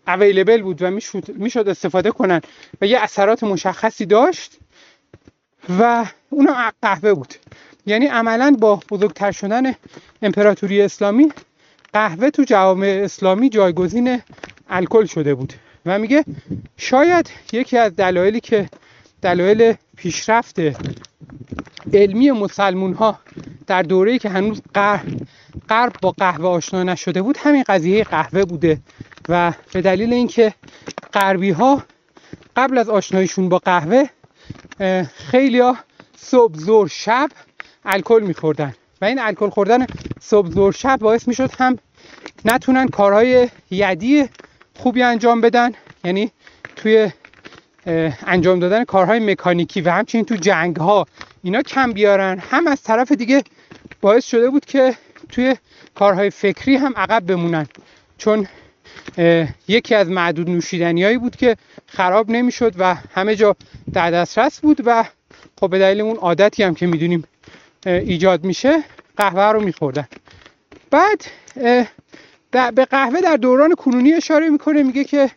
اویلیبل 0.08 0.62
بود 0.62 0.82
و 0.82 0.92
می‌شد 1.36 1.70
استفاده 1.70 2.12
کنن 2.12 2.42
و 2.82 2.86
یه 2.86 3.00
اثرات 3.00 3.44
مشخصی 3.44 4.06
داشت 4.06 4.58
و 5.80 6.06
اونم 6.30 6.72
قهوه 6.82 7.14
بود. 7.14 7.34
یعنی 7.86 8.06
عملا 8.06 8.56
با 8.60 8.80
بزرگتر 8.90 9.32
شدن 9.32 9.76
امپراتوری 10.22 10.82
اسلامی 10.82 11.32
قهوه 11.94 12.30
تو 12.30 12.44
جوامع 12.44 13.02
اسلامی 13.04 13.50
جایگزین 13.50 14.22
الکل 14.70 15.06
شده 15.06 15.36
بود 15.36 15.54
و 15.86 16.00
میگه 16.00 16.26
شاید 16.78 17.30
یکی 17.54 17.78
از 17.78 17.96
دلایلی 17.96 18.40
که 18.40 18.70
دلایل 19.22 19.74
پیشرفت 19.98 20.60
علمی 21.94 22.32
مسلمون 22.32 22.94
ها 22.94 23.20
در 23.68 23.82
دوره‌ای 23.82 24.20
که 24.20 24.30
هنوز 24.30 24.62
غرب 25.70 25.94
با 26.02 26.12
قهوه 26.12 26.48
آشنا 26.48 26.84
نشده 26.84 27.22
بود 27.22 27.38
همین 27.40 27.64
قضیه 27.68 28.04
قهوه 28.04 28.46
بوده. 28.46 28.80
و 29.30 29.54
به 29.74 29.82
دلیل 29.82 30.14
اینکه 30.14 30.54
غربی 31.14 31.52
ها 31.52 31.84
قبل 32.56 32.78
از 32.78 32.90
آشناییشون 32.90 33.50
با 33.50 33.58
قهوه 33.58 34.06
خیلی 35.16 35.60
ها 35.60 35.78
صبح 36.18 36.58
زور 36.58 36.88
شب 36.88 37.30
الکل 37.86 38.24
میخوردن. 38.24 38.74
و 39.02 39.06
این 39.06 39.20
الکل 39.20 39.50
خوردن 39.50 39.86
صبح 40.22 40.50
زور 40.50 40.74
شب 40.74 41.00
باعث 41.00 41.28
می‌شد 41.28 41.52
هم 41.60 41.78
نتونن 42.46 42.88
کارهای 42.88 43.50
یدی 43.72 44.30
خوبی 44.76 45.04
انجام 45.04 45.42
بدن 45.42 45.72
یعنی 46.04 46.32
توی 46.76 47.12
انجام 48.28 48.60
دادن 48.60 48.84
کارهای 48.84 49.20
مکانیکی 49.20 49.82
و 49.82 49.90
همچنین 49.90 50.26
تو 50.26 50.36
جنگ 50.36 50.76
ها 50.76 51.06
اینا 51.44 51.62
کم 51.62 51.92
بیارن. 51.92 52.40
هم 52.40 52.68
از 52.68 52.84
طرف 52.84 53.12
دیگه 53.12 53.44
باعث 54.02 54.26
شده 54.26 54.50
بود 54.50 54.66
که 54.66 54.96
توی 55.30 55.56
کارهای 55.96 56.30
فکری 56.30 56.76
هم 56.76 56.94
عقب 56.96 57.26
بمونن. 57.26 57.68
چون 58.18 58.48
یکی 59.68 59.96
از 59.96 60.10
معدود 60.10 60.50
نوشیدنیایی 60.50 61.18
بود 61.18 61.36
که 61.36 61.58
خراب 61.88 62.30
نمی‌شد 62.30 62.74
و 62.78 62.96
همه 63.14 63.36
جا 63.36 63.56
در 63.94 64.12
دسترس 64.12 64.60
بود 64.60 64.82
و 64.86 65.06
خب 65.60 65.70
به 65.70 65.80
دلیل 65.80 66.02
اون 66.02 66.16
عادتی 66.16 66.64
هم 66.64 66.76
که 66.76 66.88
می‌دونیم 66.88 67.24
ایجاد 67.86 68.44
میشه 68.44 68.84
قهوه 69.18 69.44
رو 69.44 69.64
میخوردن. 69.64 70.08
بعد 70.92 71.24
به 72.52 72.86
قهوه 72.86 73.22
در 73.22 73.38
دوران 73.38 73.76
کنونی 73.76 74.14
اشاره 74.14 74.50
می‌کنه 74.50 74.84
میگه 74.84 75.04
که 75.04 75.32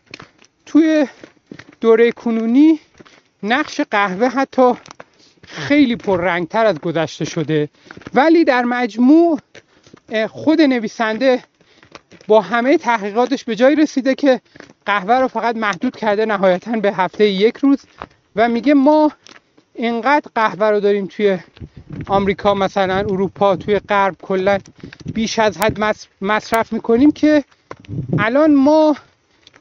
توی 0.65 1.07
دوره 1.81 2.11
کنونی 2.11 2.79
نقش 3.43 3.81
قهوه 3.91 4.27
حتی 4.27 4.73
خیلی 5.47 5.95
پررنگتر 5.95 6.65
از 6.65 6.79
گذشته 6.79 7.25
شده. 7.25 7.69
ولی 8.13 8.43
در 8.43 8.63
مجموع 8.63 9.39
خود 10.29 10.61
نویسنده 10.61 11.43
با 12.27 12.41
همه 12.41 12.77
تحقیقاتش 12.77 13.43
به 13.43 13.55
جایی 13.55 13.75
رسیده 13.75 14.15
که 14.15 14.41
قهوه 14.85 15.13
رو 15.13 15.27
فقط 15.27 15.55
محدود 15.55 15.95
کرده 15.95 16.25
نهایتا 16.25 16.71
به 16.71 16.93
هفته 16.93 17.29
یک 17.29 17.57
روز 17.57 17.79
و 18.35 18.49
میگه 18.49 18.73
ما 18.73 19.11
اینقدر 19.73 20.31
قهوه 20.35 20.69
رو 20.69 20.79
داریم 20.79 21.05
توی 21.05 21.37
آمریکا 22.07 22.53
مثلا 22.53 22.97
اروپا 22.97 23.55
توی 23.55 23.79
غرب 23.79 24.15
کلا 24.21 24.57
بیش 25.13 25.39
از 25.39 25.57
حد 25.57 25.79
مصرف 26.21 26.73
می‌کنیم 26.73 27.11
که 27.11 27.43
الان 28.19 28.55
ما 28.55 28.95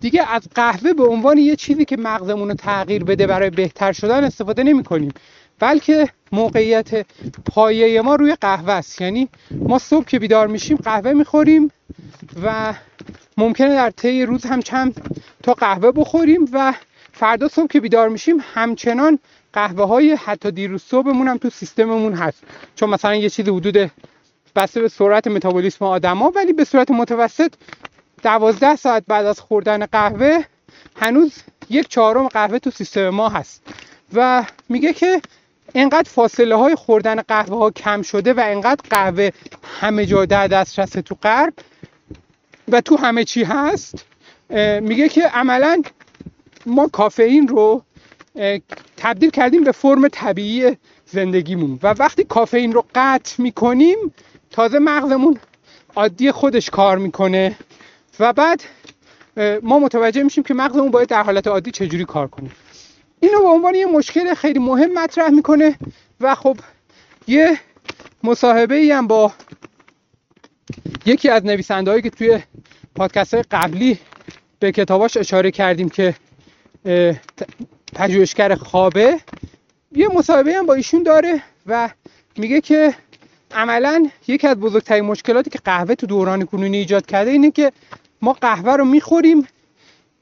دیگه 0.01 0.33
از 0.33 0.43
قهوه 0.55 0.93
به 0.93 1.05
عنوان 1.05 1.39
یه 1.39 1.57
چیزی 1.57 1.85
که 1.85 1.97
مغزمون 1.97 2.49
رو 2.49 2.55
تغییر 2.55 3.05
بده 3.05 3.27
برای 3.27 3.51
بهتر 3.51 3.93
شدن 3.93 4.25
استفاده 4.25 4.63
نمی 4.63 4.85
کنیم 4.85 5.13
بلکه 5.59 6.09
موقعیت 6.33 7.07
پایه 7.45 8.03
ما 8.03 8.15
روی 8.15 8.35
قهوه 8.35 8.73
است. 8.73 9.01
یعنی 9.01 9.29
ما 9.51 9.79
صبح 9.79 10.05
که 10.05 10.19
بیدار 10.19 10.47
میشیم 10.47 10.77
قهوه 10.77 11.13
می‌خوریم 11.13 11.71
و 12.45 12.75
ممکنه 13.37 13.69
در 13.69 13.91
طی 13.91 14.23
روز 14.23 14.45
هم 14.45 14.63
چند 14.63 15.19
تا 15.43 15.55
قهوه 15.55 15.93
بخوریم 15.93 16.49
و 16.53 16.75
فردا 17.13 17.49
صبح 17.49 17.67
که 17.67 17.81
بیدار 17.81 18.09
میشیم 18.09 18.37
همچنان 18.55 19.19
قهوه 19.53 19.85
های 19.85 20.13
حتی 20.13 20.51
دیروز 20.51 20.83
صبحمون 20.83 21.29
هم 21.29 21.37
تو 21.37 21.51
سیستممون 21.51 22.15
هست. 22.15 22.43
چون 22.75 22.91
مثلا 22.91 23.15
یه 23.15 23.31
چیزی 23.31 23.51
حدود 23.51 23.91
بسته 24.57 24.81
به 24.81 24.89
سرعت 24.89 25.27
متابولیسم 25.27 25.85
آدما 25.85 26.31
ولی 26.31 26.53
به 26.53 26.65
صورت 26.65 26.91
متوسط 26.91 27.53
دوازده 28.23 28.77
ساعت 28.77 29.05
بعد 29.09 29.27
از 29.27 29.41
خوردن 29.41 29.87
قهوه 29.87 30.45
هنوز 30.97 31.33
یک 31.71 31.89
چهارم 31.89 32.29
قهوه 32.29 32.59
تو 32.59 32.71
سیستم 32.71 33.09
ما 33.09 33.29
هست. 33.29 33.63
و 34.13 34.45
میگه 34.69 34.93
که 34.93 35.21
اینقدر 35.75 36.11
فاصله 36.11 36.57
های 36.57 36.75
خوردن 36.75 37.23
قهوه 37.23 37.59
ها 37.59 37.71
کم 37.71 38.03
شده 38.03 38.33
و 38.33 38.41
اینقدر 38.41 38.81
قهوه 38.91 39.31
همه 39.81 40.07
جا 40.07 40.25
در 40.25 40.47
دسترس 40.47 40.91
تو 40.91 41.15
غرب 41.23 41.55
و 42.69 42.81
تو 42.81 42.97
همه 42.97 43.25
چی 43.25 43.45
هست 43.45 44.05
میگه 44.81 45.09
که 45.09 45.23
عملا 45.23 45.83
ما 46.67 46.89
کافئین 46.89 47.49
رو 47.49 47.83
تبدیل 48.97 49.31
کردیم 49.31 49.65
به 49.65 49.73
فرم 49.73 50.09
طبیعی 50.09 50.77
زندگیمون 51.07 51.79
و 51.83 51.95
وقتی 51.99 52.25
کافئین 52.25 52.73
رو 52.73 52.85
قطع 52.95 53.43
می‌کنیم 53.43 53.97
تازه 54.51 54.79
مغزمون 54.79 55.39
عادی 55.97 56.33
خودش 56.33 56.71
کار 56.71 56.99
می‌کنه 56.99 57.57
و 58.21 58.33
بعد 58.33 58.63
ما 59.63 59.79
متوجه 59.79 60.23
میشیم 60.23 60.45
که 60.45 60.55
مغزمون 60.55 60.91
باید 60.91 61.09
در 61.09 61.23
حالت 61.23 61.47
عادی 61.47 61.71
چجوری 61.71 62.05
کار 62.05 62.27
کنه. 62.27 62.51
اینو 63.27 63.41
به 63.41 63.49
عنوان 63.49 63.75
یه 63.75 63.87
مشکل 63.87 64.35
خیلی 64.35 64.59
مهم 64.59 64.93
مطرح 64.93 65.31
می‌کنه 65.31 65.79
و 66.21 66.35
خب 66.35 66.57
یه 67.27 67.59
مصاحبه 68.25 68.75
ای 68.75 68.93
هم 68.93 69.07
با 69.07 69.33
یکی 71.07 71.29
از 71.29 71.47
نویسنده 71.47 71.91
هایی 71.91 72.03
که 72.03 72.11
توی 72.11 72.41
پادکست 72.95 73.35
قبلی 73.35 73.99
به 74.59 74.73
کتاباش 74.73 75.17
اشاره 75.17 75.51
کردیم 75.51 75.89
که 75.89 76.15
پژوهشگر 77.95 78.55
خوابه 78.55 79.21
یه 79.93 80.09
مصاحبه 80.15 80.55
هم 80.55 80.67
با 80.67 80.75
ایشون 80.75 81.03
داره 81.03 81.43
و 81.67 81.91
میگه 82.37 82.61
که 82.61 82.95
عملا 83.51 84.11
یکی 84.29 84.47
از 84.47 84.57
بزرگترین 84.57 85.05
مشکلاتی 85.05 85.51
که 85.51 85.59
قهوه 85.65 85.95
تو 85.95 86.07
دوران 86.07 86.47
کنونی 86.47 86.77
ایجاد 86.77 87.07
کرده 87.07 87.31
اینه 87.31 87.51
که 87.51 87.73
ما 88.23 88.33
قهوه 88.33 88.73
رو 88.73 88.85
می‌خوریم 88.85 89.49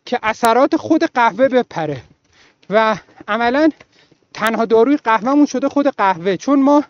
که 0.04 0.18
اثرات 0.22 0.76
خود 0.76 1.04
قهوه 1.04 1.48
بپره. 1.48 2.02
و 2.70 2.96
عملا 3.28 3.68
تنها 4.34 4.64
داروی 4.64 4.96
قهوهمون 4.96 5.46
شده 5.46 5.68
خود 5.68 5.86
قهوه 5.86 6.36
چون 6.36 6.62
ما 6.62 6.84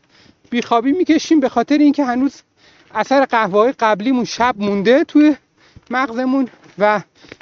بیخوابی 0.51 0.93
می‌کشیم 0.93 1.41
به 1.41 1.49
خاطر 1.49 1.79
اینکه 1.79 2.05
هنوز 2.05 2.43
اثر 2.95 3.25
قهوه 3.25 3.59
های 3.59 3.73
قبلیمون 3.73 4.25
شب 4.25 4.55
مونده 4.59 5.05
توی 5.05 5.37
مغزمون 5.91 6.49
و 6.79 7.01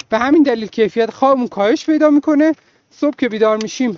به 0.09 0.17
همین 0.19 0.43
دلیل 0.43 0.67
کیفیت 0.67 1.11
خوابمون 1.11 1.47
کاهش 1.47 1.85
پیدا 1.85 2.09
می‌کنه. 2.09 2.53
صبح 2.91 3.15
که 3.15 3.29
بیدار 3.29 3.57
میشیم 3.63 3.97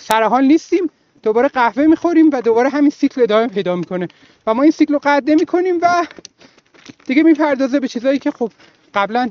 سرحال 0.00 0.44
نیستیم 0.44 0.90
دوباره 1.22 1.48
قهوه 1.48 1.86
می‌خوریم 1.86 2.30
و 2.32 2.40
دوباره 2.40 2.68
همین 2.68 2.90
سیکل 2.90 3.22
ادامه 3.22 3.46
پیدا 3.46 3.76
می‌کنه 3.76 4.08
و 4.46 4.54
ما 4.54 4.62
این 4.62 4.72
سیکل 4.72 4.92
رو 4.92 5.00
قطع 5.02 5.24
نمی‌کنیم 5.26 5.78
و 5.82 6.06
دیگه 7.06 7.22
می‌پردازه 7.22 7.80
به 7.80 7.88
چیزایی 7.88 8.18
که 8.18 8.30
خب 8.30 8.52
قبلا 8.94 9.30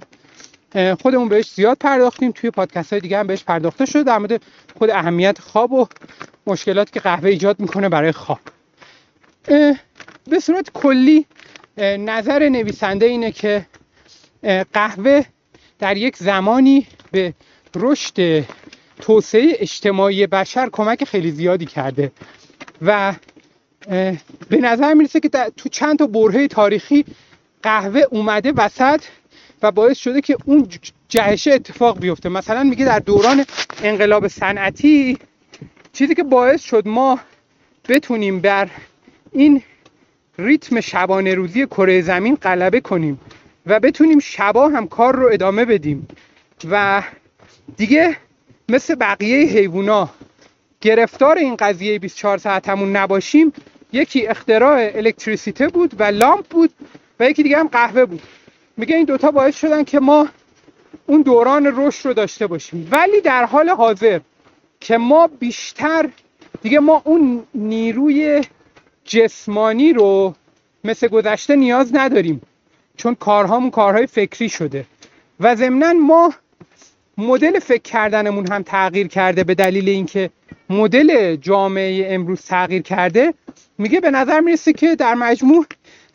خودمون 1.02 1.30
بهش 1.30 1.52
زیاد 1.52 1.78
پرداختیم. 1.78 2.32
توی 2.32 2.52
پادکست 2.52 2.94
های 2.94 3.00
دیگه 3.00 3.18
هم 3.18 3.28
بهش 3.28 3.44
پرداخته 3.44 3.86
شده. 3.86 4.04
در 4.04 4.18
مورد 4.18 4.42
خود 4.78 4.90
اهمیت 4.90 5.40
خواب 5.40 5.72
و 5.72 5.88
مشکلاتی 6.48 6.92
که 6.92 7.00
قهوه 7.00 7.30
ایجاد 7.30 7.60
می‌کنه 7.60 7.90
برای 7.90 8.12
خواب. 8.12 8.40
به 10.28 10.40
صورت 10.42 10.70
کلی 10.74 11.26
نظر 11.78 12.50
نویسنده 12.50 13.06
اینه 13.06 13.32
که 13.32 13.66
قهوه 14.74 15.24
در 15.80 15.98
یک 15.98 16.18
زمانی 16.18 16.88
به 17.12 17.34
رشد 17.76 18.46
توسعه 19.02 19.56
اجتماعی 19.60 20.28
بشر 20.28 20.70
کمک 20.72 21.04
خیلی 21.04 21.32
زیادی 21.32 21.66
کرده 21.66 22.12
و 22.82 23.14
به 24.50 24.58
نظر 24.62 24.94
می‌رسه 24.94 25.20
که 25.20 25.30
تو 25.58 25.70
چند 25.70 26.00
تا 26.00 26.08
برهه 26.08 26.48
تاریخی 26.48 27.06
قهوه 27.64 28.02
اومده 28.12 28.52
وسط 28.52 29.02
و 29.64 29.72
باعث 29.72 29.98
شده 29.98 30.22
که 30.22 30.38
اون 30.46 30.68
جهشه 31.10 31.52
اتفاق 31.52 32.00
بیفته. 32.00 32.30
مثلا 32.30 32.64
میگه 32.64 32.86
در 32.86 33.00
دوران 33.00 33.46
انقلاب 33.84 34.28
صنعتی 34.28 35.18
چیزی 35.94 36.16
که 36.16 36.24
باعث 36.24 36.62
شد 36.62 36.88
ما 36.88 37.20
بتونیم 37.90 38.40
بر 38.40 38.70
این 39.32 39.62
ریتم 40.38 40.82
شبانه 40.82 41.34
روزی 41.34 41.66
کره 41.66 42.02
زمین 42.02 42.36
غلبه 42.36 42.80
کنیم 42.80 43.20
و 43.66 43.80
بتونیم 43.80 44.20
شبا 44.20 44.70
هم 44.70 44.88
کار 44.88 45.16
رو 45.16 45.30
ادامه 45.34 45.66
بدیم. 45.66 46.08
و 46.72 47.04
دیگه 47.78 48.18
مثل 48.70 48.96
بقیه 48.96 49.48
حیوونا 49.48 50.10
گرفتار 50.82 51.38
این 51.38 51.56
قضیه 51.56 52.00
24 52.00 52.38
ساعتمون 52.38 52.96
نباشیم 52.96 53.54
یکی 53.94 54.28
اختراع 54.28 54.92
الکتریسیته 54.96 55.68
بود 55.68 55.96
و 56.00 56.04
لامپ 56.04 56.46
بود 56.46 56.70
و 57.20 57.30
یکی 57.30 57.44
دیگه 57.44 57.58
هم 57.58 57.68
قهوه 57.68 58.06
بود. 58.06 58.22
میگه 58.78 58.96
این 58.96 59.06
دوتا 59.06 59.32
باعث 59.32 59.56
شدن 59.56 59.84
که 59.84 60.00
ما 60.00 60.28
اون 61.06 61.22
دوران 61.22 61.74
رشد 61.76 62.08
رو 62.08 62.14
داشته 62.14 62.48
باشیم. 62.48 62.88
ولی 62.92 63.22
در 63.22 63.46
حال 63.46 63.70
حاضر 63.70 64.20
که 64.80 64.98
ما 64.98 65.28
بیشتر 65.28 66.10
دیگه 66.62 66.80
ما 66.80 67.02
اون 67.06 67.44
نیروی 67.56 68.42
جسمانی 69.06 69.94
رو 69.94 70.36
مثل 70.84 71.08
گذشته 71.08 71.56
نیاز 71.56 71.96
نداریم 71.96 72.42
چون 72.98 73.16
کارهامون 73.16 73.72
کارهای 73.72 74.08
فکری 74.08 74.50
شده. 74.50 74.86
و 75.40 75.56
ضمنا 75.56 75.94
ما 75.94 76.34
مدل 77.18 77.60
فکر 77.60 77.82
کردنمون 77.82 78.52
هم 78.52 78.64
تغییر 78.64 79.08
کرده 79.08 79.44
به 79.44 79.56
دلیل 79.56 79.90
اینکه 79.90 80.30
مدل 80.70 81.36
جامعه 81.36 82.14
امروز 82.14 82.42
تغییر 82.42 82.82
کرده. 82.82 83.34
میگه 83.78 84.00
به 84.00 84.12
نظر 84.12 84.40
می‌رسه 84.40 84.74
که 84.74 84.96
در 84.96 85.14
مجموع 85.14 85.66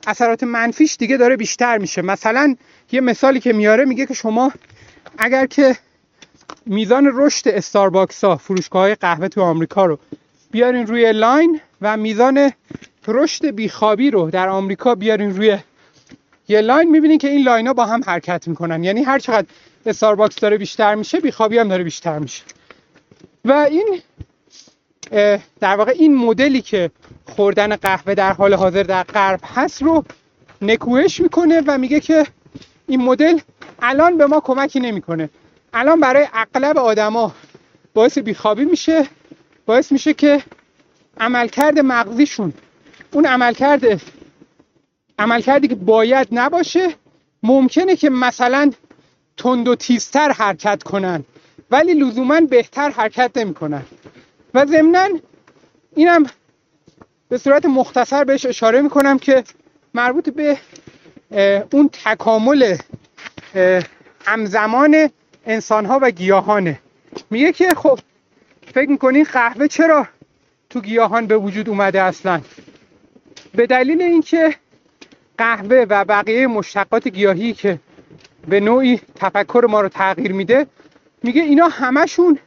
اثرات 0.07 0.43
منفیش 0.43 0.97
دیگه 0.97 1.17
داره 1.17 1.37
بیشتر 1.37 1.79
میشه. 1.79 2.03
مثلا 2.03 2.57
یه 2.93 3.01
مثالی 3.01 3.41
که 3.41 3.53
میاره 3.53 3.85
میگه 3.85 4.07
که 4.07 4.15
شما 4.15 4.53
اگر 5.19 5.47
که 5.47 5.77
میزان 6.67 7.11
رشد 7.15 7.49
استارباکس 7.49 8.25
ها 8.25 8.37
فروشگاه 8.37 8.83
های 8.83 8.95
قهوه 8.95 9.29
تو 9.29 9.43
آمریکا 9.43 9.87
رو 9.87 9.99
بیارین 10.51 10.87
روی 10.87 11.13
line 11.13 11.61
و 11.83 11.97
میزان 11.97 12.53
رشد 13.09 13.47
بیخوابی 13.47 14.11
رو 14.11 14.31
در 14.31 14.49
آمریکا 14.49 14.95
بیارین 14.95 15.37
روی 15.37 15.59
یه 16.49 16.61
line 16.61 16.91
می‌بینین 16.91 17.19
که 17.19 17.29
این 17.29 17.45
line 17.45 17.67
ها 17.67 17.73
با 17.73 17.87
هم 17.87 18.01
حرکت 18.07 18.49
می‌کنن. 18.49 18.85
یعنی 18.85 19.03
هر 19.03 19.19
چقدر 19.19 19.47
Starbucks 19.87 20.37
داره 20.37 20.59
بیشتر 20.59 20.95
میشه 20.95 21.21
بیخوابی 21.21 21.59
هم 21.59 21.69
داره 21.69 21.85
بیشتر 21.85 22.19
میشه. 22.19 22.43
و 23.45 23.53
این 23.53 24.01
در 25.61 25.77
واقع 25.77 25.93
این 25.99 26.15
مدلی 26.15 26.63
که 26.63 26.91
خوردن 27.37 27.77
قهوه 27.77 28.15
در 28.15 28.33
حال 28.33 28.55
حاضر 28.55 28.83
در 28.83 29.03
غرب 29.03 29.41
هست 29.55 29.83
رو 29.83 30.05
نکوهش 30.63 31.21
می‌کنه 31.21 31.63
و 31.67 31.79
میگه 31.79 32.01
که 32.01 32.27
این 32.89 33.03
مدل 33.03 33.39
الان 33.83 34.19
به 34.19 34.27
ما 34.27 34.41
کمکی 34.41 34.81
نمی‌کنه. 34.81 35.31
الان 35.75 36.01
برای 36.01 36.29
اغلب 36.35 36.79
آدما 36.79 37.33
باعث 37.95 38.19
بیخوابی 38.19 38.65
میشه 38.65 39.07
باعث 39.67 39.93
میشه 39.93 40.15
که 40.15 40.43
عملکرد 41.21 41.79
مغزیشون 41.79 42.53
اون 43.13 43.27
عملکرد 43.27 44.01
عملکردی 45.19 45.69
که 45.69 45.75
باید 45.75 46.29
نباشه 46.33 46.89
ممکنه 47.43 47.97
که 47.97 48.11
مثلا 48.11 48.71
تند 49.37 49.69
و 49.69 49.75
تیزتر 49.75 50.31
حرکت 50.33 50.83
کنن 50.83 51.25
ولی 51.71 51.95
لزوما 51.95 52.41
بهتر 52.41 52.91
حرکت 52.91 53.31
نمی‌کنن. 53.37 53.83
و 54.55 54.67
ضمنا 54.67 55.09
اینم 55.97 56.27
به 57.29 57.39
صورت 57.39 57.67
مختصر 57.67 58.25
بهش 58.25 58.47
اشاره 58.47 58.83
می‌کنم 58.83 59.19
که 59.19 59.45
مربوط 59.95 60.29
به 60.29 60.59
اون 61.73 61.91
تکامل 62.05 62.77
همزمان 64.27 65.11
انسان 65.47 65.87
ها 65.87 65.99
و 66.03 66.11
گیاهانه. 66.11 66.81
میگه 67.31 67.53
که 67.53 67.69
خب 67.77 67.99
فکر 68.75 68.91
می‌کنین 68.91 69.25
قهوه 69.25 69.69
چرا 69.69 70.09
تو 70.71 70.81
گیاهان 70.81 71.27
به 71.27 71.37
وجود 71.37 71.69
اومده 71.69 72.03
اصلا؟ 72.03 72.41
به 73.55 73.67
دلیل 73.67 74.03
اینکه 74.03 74.55
قهوه 75.39 75.87
و 75.89 76.05
بقیه 76.05 76.47
مشتقات 76.47 77.09
گیاهی 77.09 77.53
که 77.53 77.79
به 78.49 78.61
نوعی 78.61 79.01
تفکر 79.15 79.67
ما 79.69 79.81
رو 79.81 79.89
تغییر 79.89 80.33
میده 80.33 80.67
میگه 81.23 81.43
اینا 81.43 81.69
همشون 81.69 82.39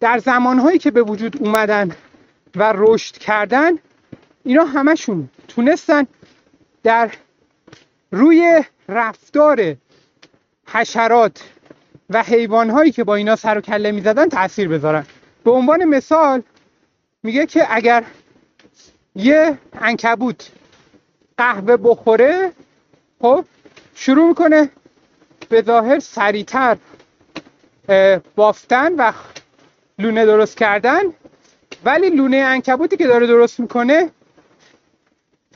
در 0.00 0.18
زمانهایی 0.18 0.78
که 0.78 0.90
به 0.90 1.02
وجود 1.02 1.36
اومدن 1.40 1.96
و 2.56 2.72
رشد 2.76 3.18
کردن 3.18 3.72
اینا 4.44 4.64
همشون 4.64 5.28
تونستن 5.48 6.06
در 6.82 7.10
روی 8.10 8.64
رفتار 8.88 9.76
حشرات 10.66 11.42
و 12.10 12.22
حیوانهایی 12.22 12.92
که 12.92 13.04
با 13.04 13.14
اینا 13.14 13.36
سر 13.36 13.58
و 13.58 13.60
کله 13.60 13.92
می‌زدن 13.92 14.28
تاثیر 14.28 14.68
بذارن. 14.68 15.06
به 15.44 15.50
عنوان 15.50 15.84
مثال 15.84 16.42
میگه 17.22 17.46
که 17.46 17.66
اگر 17.70 18.04
یه 19.14 19.58
انکبوت 19.80 20.50
قهوه 21.36 21.76
بخوره 21.76 22.52
خب 23.20 23.44
شروع 23.94 24.28
می‌کنه 24.28 24.70
به 25.48 25.62
ظاهر 25.62 25.98
سریعتر 25.98 26.76
بافتن 28.36 28.92
و 28.94 29.12
لونه 29.98 30.26
درست 30.26 30.56
کردن. 30.56 31.02
ولی 31.84 32.10
لونه 32.10 32.36
انکبوتی 32.36 32.96
که 32.96 33.06
داره 33.06 33.26
درست 33.26 33.60
می‌کنه 33.60 34.10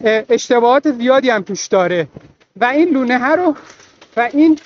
اشتباهات 0.04 0.92
زیادی 0.92 1.30
هم 1.30 1.42
توش 1.42 1.66
داره. 1.66 2.08
و 2.56 2.64
این 2.64 2.88
لونه 2.88 3.18
ها 3.18 3.34
رو 3.34 3.56
و 4.16 4.28
این 4.32 4.58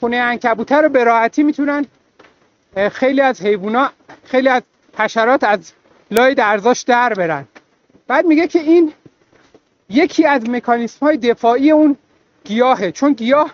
خونه 0.00 0.16
انکبوته 0.16 0.76
رو 0.76 0.88
به 0.88 1.04
راحتی 1.04 1.42
می‌تونن 1.42 1.86
خیلی 2.92 3.20
از 3.20 3.40
حیوونا 3.40 3.90
خیلی 4.24 4.48
از 4.48 4.62
حشرات 4.98 5.44
از 5.44 5.72
لای 6.10 6.34
درزاش 6.34 6.82
در 6.82 7.14
برن. 7.14 7.44
بعد 8.06 8.26
میگه 8.26 8.46
که 8.46 8.58
این 8.58 8.92
یکی 9.88 10.26
از 10.26 10.50
مکانیسم 10.50 11.06
های 11.06 11.16
دفاعی 11.16 11.70
اون 11.70 11.96
گیاهه. 12.44 12.92
چون 12.92 13.12
گیاه 13.12 13.50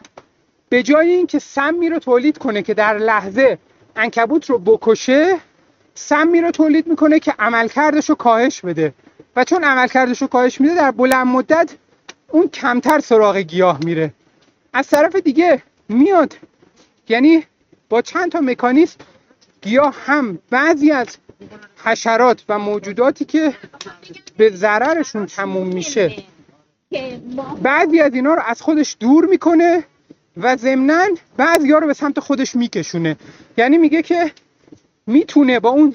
به 0.68 0.82
جای 0.82 1.10
اینکه 1.10 1.38
سمی 1.38 1.88
رو 1.88 1.98
تولید 1.98 2.38
کنه 2.38 2.62
که 2.62 2.74
در 2.74 2.98
لحظه 2.98 3.58
انکبوت 3.96 4.50
رو 4.50 4.58
بکشه 4.58 5.36
سمی 5.94 6.40
رو 6.40 6.50
تولید 6.50 6.86
می‌کنه 6.86 7.18
که 7.18 7.34
عملکردش 7.38 8.08
رو 8.08 8.14
کاهش 8.14 8.60
بده. 8.60 8.92
و 9.36 9.44
چون 9.44 9.64
عملکردش 9.64 10.22
رو 10.22 10.28
کاهش 10.28 10.60
میده 10.60 10.74
در 10.74 10.90
بلند 10.90 11.26
مدت 11.26 11.70
اون 12.30 12.48
کمتر 12.48 13.00
سراغ 13.00 13.36
گیاه 13.36 13.78
میره. 13.84 14.12
از 14.72 14.88
طرف 14.88 15.16
دیگه 15.16 15.62
میاد. 15.88 16.36
یعنی 17.08 17.44
با 17.88 18.02
چند 18.02 18.32
تا 18.32 18.40
مکانیزم 18.40 18.96
گیاه 19.62 19.96
هم 20.04 20.38
بعضی 20.50 20.90
از 20.90 21.08
حشرات 21.84 22.44
و 22.48 22.58
موجوداتی 22.58 23.24
که 23.24 23.54
به 24.36 24.50
ضررشون 24.50 25.26
تموم 25.26 25.66
میشه 25.66 26.16
بعضی 27.62 28.00
از 28.00 28.14
اینا 28.14 28.34
رو 28.34 28.42
از 28.46 28.62
خودش 28.62 28.96
دور 29.00 29.26
می‌کنه 29.26 29.84
و 30.36 30.56
ضمنا 30.56 31.06
بعضی 31.36 31.72
ها 31.72 31.78
رو 31.78 31.86
به 31.86 31.94
سمت 31.94 32.20
خودش 32.20 32.56
میکشونه. 32.56 33.16
یعنی 33.56 33.78
میگه 33.78 34.02
که 34.02 34.32
می‌تونه 35.06 35.60
با 35.60 35.70
اون 35.70 35.94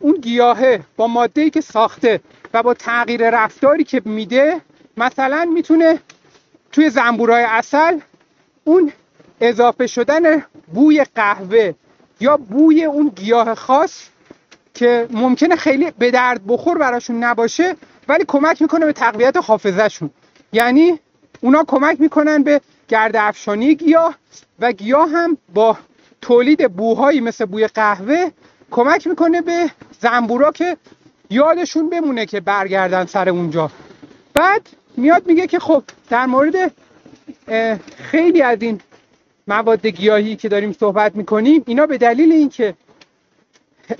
اون 0.00 0.14
گیاهه 0.14 0.80
با 0.96 1.06
ماده 1.06 1.50
که 1.50 1.60
ساخته 1.60 2.20
و 2.54 2.62
با 2.62 2.74
تغییر 2.74 3.30
رفتاری 3.30 3.84
که 3.84 4.02
میده 4.04 4.60
مثلا 4.96 5.50
می‌تونه 5.54 6.00
توی 6.72 6.90
زنبورای 6.90 7.44
اصل 7.48 7.98
اون 8.64 8.92
اضافه 9.40 9.86
شدن 9.86 10.44
بوی 10.74 11.04
قهوه 11.14 11.74
یا 12.20 12.36
بوی 12.36 12.84
اون 12.84 13.08
گیاه 13.16 13.54
خاص 13.54 14.08
که 14.74 15.08
ممکنه 15.10 15.56
خیلی 15.56 15.90
به 15.90 16.10
درد 16.10 16.40
بخور 16.46 16.78
براشون 16.78 17.24
نباشه 17.24 17.76
ولی 18.08 18.24
کمک 18.28 18.62
می‌کنه 18.62 18.86
به 18.86 18.92
تقویت 18.92 19.36
حافظهشون. 19.36 20.10
یعنی 20.52 21.00
اونا 21.40 21.64
کمک 21.64 22.00
می‌کنن 22.00 22.42
به 22.42 22.60
گرد 22.88 23.16
افشانی 23.16 23.74
گیاه 23.74 24.18
و 24.60 24.72
گیاه 24.72 25.08
هم 25.10 25.38
با 25.54 25.78
تولید 26.20 26.72
بوهایی 26.72 27.20
مثل 27.20 27.44
بوی 27.44 27.66
قهوه 27.66 28.30
کمک 28.76 29.06
می‌کنه 29.06 29.42
به 29.42 29.70
زنبورا 30.00 30.52
که 30.52 30.76
یادشون 31.30 31.90
بمونه 31.90 32.26
که 32.26 32.40
برگردن 32.40 33.06
سر 33.06 33.28
اونجا. 33.28 33.70
بعد 34.34 34.68
میاد 34.96 35.26
میگه 35.26 35.46
که 35.46 35.58
خب 35.58 35.82
در 36.10 36.26
مورد 36.26 36.72
خیلی 37.96 38.42
از 38.42 38.62
این 38.62 38.80
مواد 39.48 39.86
گیاهی 39.86 40.36
که 40.36 40.48
داریم 40.48 40.72
صحبت 40.72 41.16
می‌کنیم 41.16 41.62
اینا 41.66 41.86
به 41.86 41.98
دلیل 41.98 42.32
اینکه 42.32 42.74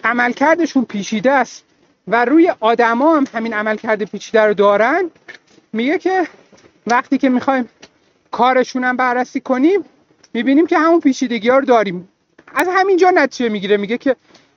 عملکردشون 0.05 0.85
پیچیده 0.85 1.33
است 1.33 1.65
و 2.09 2.25
روی 2.25 2.53
آدما 2.61 3.17
هم 3.17 3.25
همین 3.35 3.55
عملکرد 3.55 4.05
پیچیده 4.05 4.41
رو 4.41 4.55
دارن 4.55 5.11
میگه 5.73 5.99
که 5.99 6.27
وقتی 6.87 7.19
که 7.19 7.29
می‌خوایم 7.29 7.69
کارشون 8.31 8.85
هم 8.85 8.97
بررسی 8.97 9.41
کنیم 9.41 9.85
می‌بینیم 10.35 10.67
که 10.67 10.79
همون 10.79 11.01
پیچیدگی 11.01 11.49
رو 11.49 11.65
داریم. 11.65 12.09
از 12.55 12.69
همینجا 12.71 13.11
نتیجه 13.11 13.49
می‌گیره 13.49 13.77
میگه 13.77 13.99
که 13.99 14.17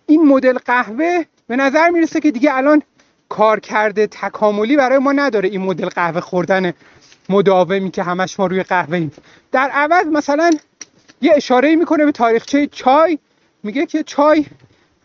این 0.10 0.26
مدل 0.26 0.58
قهوه 0.58 1.24
به 1.48 1.56
نظر 1.56 1.90
می‌رسه 1.90 2.20
که 2.20 2.32
دیگه 2.32 2.56
الان 2.56 2.82
کار 3.30 3.60
کرده 3.60 4.08
تکاملی 4.08 4.76
برای 4.76 4.98
ما 4.98 5.12
نداره 5.12 5.50
این 5.50 5.62
مدل 5.62 5.90
قهوه 5.90 6.22
خوردن 6.22 6.74
مداومی 7.30 7.92
که 7.92 8.04
همش 8.04 8.40
ما 8.40 8.46
روی 8.46 8.64
قهوه 8.64 8.98
ایم. 8.98 9.12
در 9.52 9.70
عوض 9.70 10.06
مثلا 10.06 10.50
یه 11.22 11.34
اشاره 11.36 11.76
می‌کنه 11.76 12.06
به 12.06 12.12
تاریخچه 12.12 12.68
چای. 12.68 13.20
میگه 13.64 13.86
که 13.86 14.04
چای 14.04 14.46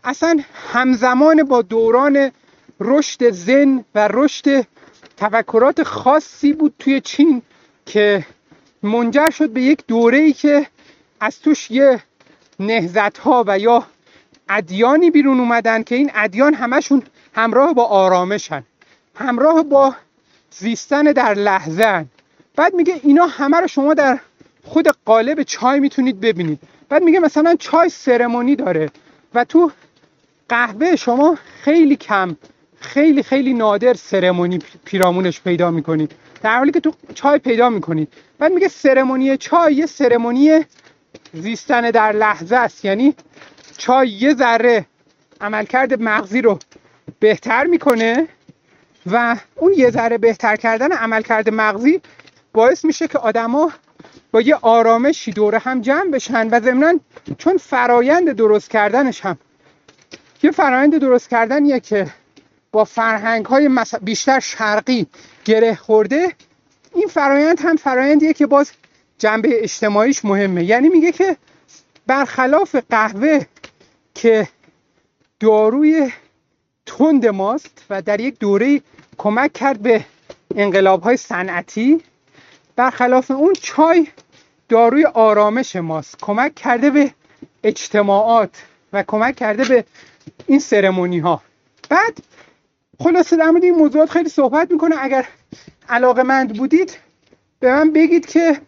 اصلا 0.03 0.39
همزمان 0.73 1.43
با 1.43 1.61
دوران 1.61 2.31
رشد 2.79 3.29
زن 3.29 3.83
و 3.95 4.07
رشد 4.13 4.65
تفکرات 5.17 5.83
خاصی 5.83 6.53
بود 6.53 6.73
توی 6.79 7.01
چین 7.01 7.41
که 7.85 8.25
منجر 8.83 9.29
شد 9.29 9.49
به 9.49 9.61
یک 9.61 9.83
دوره 9.87 10.17
ای 10.17 10.33
که 10.33 10.67
از 11.19 11.39
توش 11.39 11.71
یه 11.71 12.03
نهزت 12.59 13.17
ها 13.17 13.43
و 13.47 13.59
یا 13.59 13.85
ادیانی 14.49 15.11
بیرون 15.11 15.39
اومدن 15.39 15.83
که 15.83 15.95
این 15.95 16.11
ادیان 16.15 16.53
همشون 16.53 17.03
همراه 17.35 17.73
با 17.73 17.85
آرامشن. 17.85 18.63
همراه 19.15 19.63
با 19.63 19.95
زیستن 20.51 21.03
در 21.03 21.33
لحظه 21.33 22.05
بعد 22.55 22.73
میگه 22.73 22.99
اینا 23.03 23.25
همه 23.25 23.57
رو 23.57 23.67
شما 23.67 23.93
در 23.93 24.19
خود 24.63 24.87
قالب 25.05 25.43
چای 25.43 25.79
می‌تونید 25.79 26.19
ببینید. 26.19 26.59
بعد 26.89 27.03
میگه 27.03 27.19
مثلا 27.19 27.55
چای 27.59 27.89
سرمونی 27.89 28.55
داره 28.55 28.89
و 29.33 29.43
تو 29.43 29.71
قهوه 30.49 30.95
شما 30.95 31.37
خیلی 31.61 31.95
کم 31.95 32.35
خیلی 32.79 33.23
خیلی 33.23 33.53
نادر 33.53 33.93
سرمونی 33.93 34.59
پیرامونش 34.85 35.41
پیدا 35.41 35.71
می‌کنید. 35.71 36.11
در 36.43 36.57
حالی 36.57 36.71
که 36.71 36.79
تو 36.79 36.93
چای 37.13 37.39
پیدا 37.39 37.69
می‌کنید. 37.69 38.13
بعد 38.39 38.51
میگه 38.51 38.67
سرمونی 38.67 39.37
چای 39.37 39.73
یه 39.73 39.85
سرمونی 39.85 40.65
زیستن 41.33 41.91
در 41.91 42.11
لحظه 42.11 42.55
است. 42.55 42.85
یعنی 42.85 43.15
چای 43.77 44.07
یه 44.07 44.33
ذره 44.33 44.85
عملکرد 45.41 46.01
مغزی 46.01 46.41
رو 46.41 46.59
بهتر 47.19 47.63
می‌کنه 47.63 48.27
و 49.11 49.35
اون 49.55 49.73
یه 49.77 49.91
ذره 49.91 50.17
بهتر 50.17 50.55
کردن 50.55 50.91
عملکرد 50.91 51.49
مغزی 51.49 52.01
باعث 52.53 52.85
میشه 52.85 53.07
که 53.07 53.17
آدما 53.17 53.71
با 54.31 54.41
یه 54.41 54.55
آرامشی 54.55 55.31
دوره 55.31 55.59
هم 55.59 55.81
جمع 55.81 56.11
بشن 56.11 56.47
و 56.49 56.59
ضمنا 56.59 56.99
چون 57.37 57.57
فرایند 57.57 58.31
درست 58.31 58.69
کردنش 58.69 59.21
هم 59.21 59.37
یه 60.43 60.51
فرایند 60.51 60.97
درست 60.97 61.29
کردنیه 61.29 61.79
که 61.79 62.07
با 62.71 62.83
فرهنگ 62.83 63.45
های 63.45 63.69
بیشتر 64.01 64.39
شرقی 64.39 65.07
گره 65.45 65.75
خورده 65.75 66.33
این 66.95 67.07
فرایند 67.07 67.59
هم 67.61 67.75
فرایندیه 67.75 68.33
که 68.33 68.45
باز 68.45 68.71
جنبه 69.17 69.63
اجتماعیش 69.63 70.25
مهمه. 70.25 70.63
یعنی 70.63 70.89
میگه 70.89 71.11
که 71.11 71.37
برخلاف 72.07 72.75
قهوه 72.89 73.45
که 74.15 74.47
داروی 75.39 76.11
تند 76.85 77.25
ماست 77.25 77.85
و 77.89 78.01
در 78.01 78.21
یک 78.21 78.39
دوره 78.39 78.81
کمک 79.17 79.53
کرد 79.53 79.79
به 79.79 80.05
انقلاب 80.55 81.03
های 81.03 81.17
صنعتی. 81.17 82.01
برخلاف 82.75 83.31
اون 83.31 83.53
چای 83.53 84.07
داروی 84.69 85.05
آرامش 85.05 85.75
ماست. 85.75 86.17
کمک 86.21 86.55
کرده 86.55 86.89
به 86.89 87.11
اجتماعات 87.63 88.63
و 88.93 89.03
کمک 89.03 89.35
کرده 89.35 89.63
به 89.63 89.85
این 90.47 90.59
سرمونی 90.59 91.19
ها 91.19 91.41
بعد 91.89 92.17
خلاصه 93.03 93.37
در 93.37 93.49
مورد 93.49 93.63
این 93.63 93.75
موضوعات 93.75 94.09
خیلی 94.09 94.29
صحبت 94.29 94.71
می‌کنه 94.71 94.95
اگر 94.99 95.27
علاقه 95.89 96.23
مند 96.23 96.57
بودید 96.57 96.97
به 97.59 97.71
من 97.71 97.91
بگید 97.93 98.25
که 98.25 98.61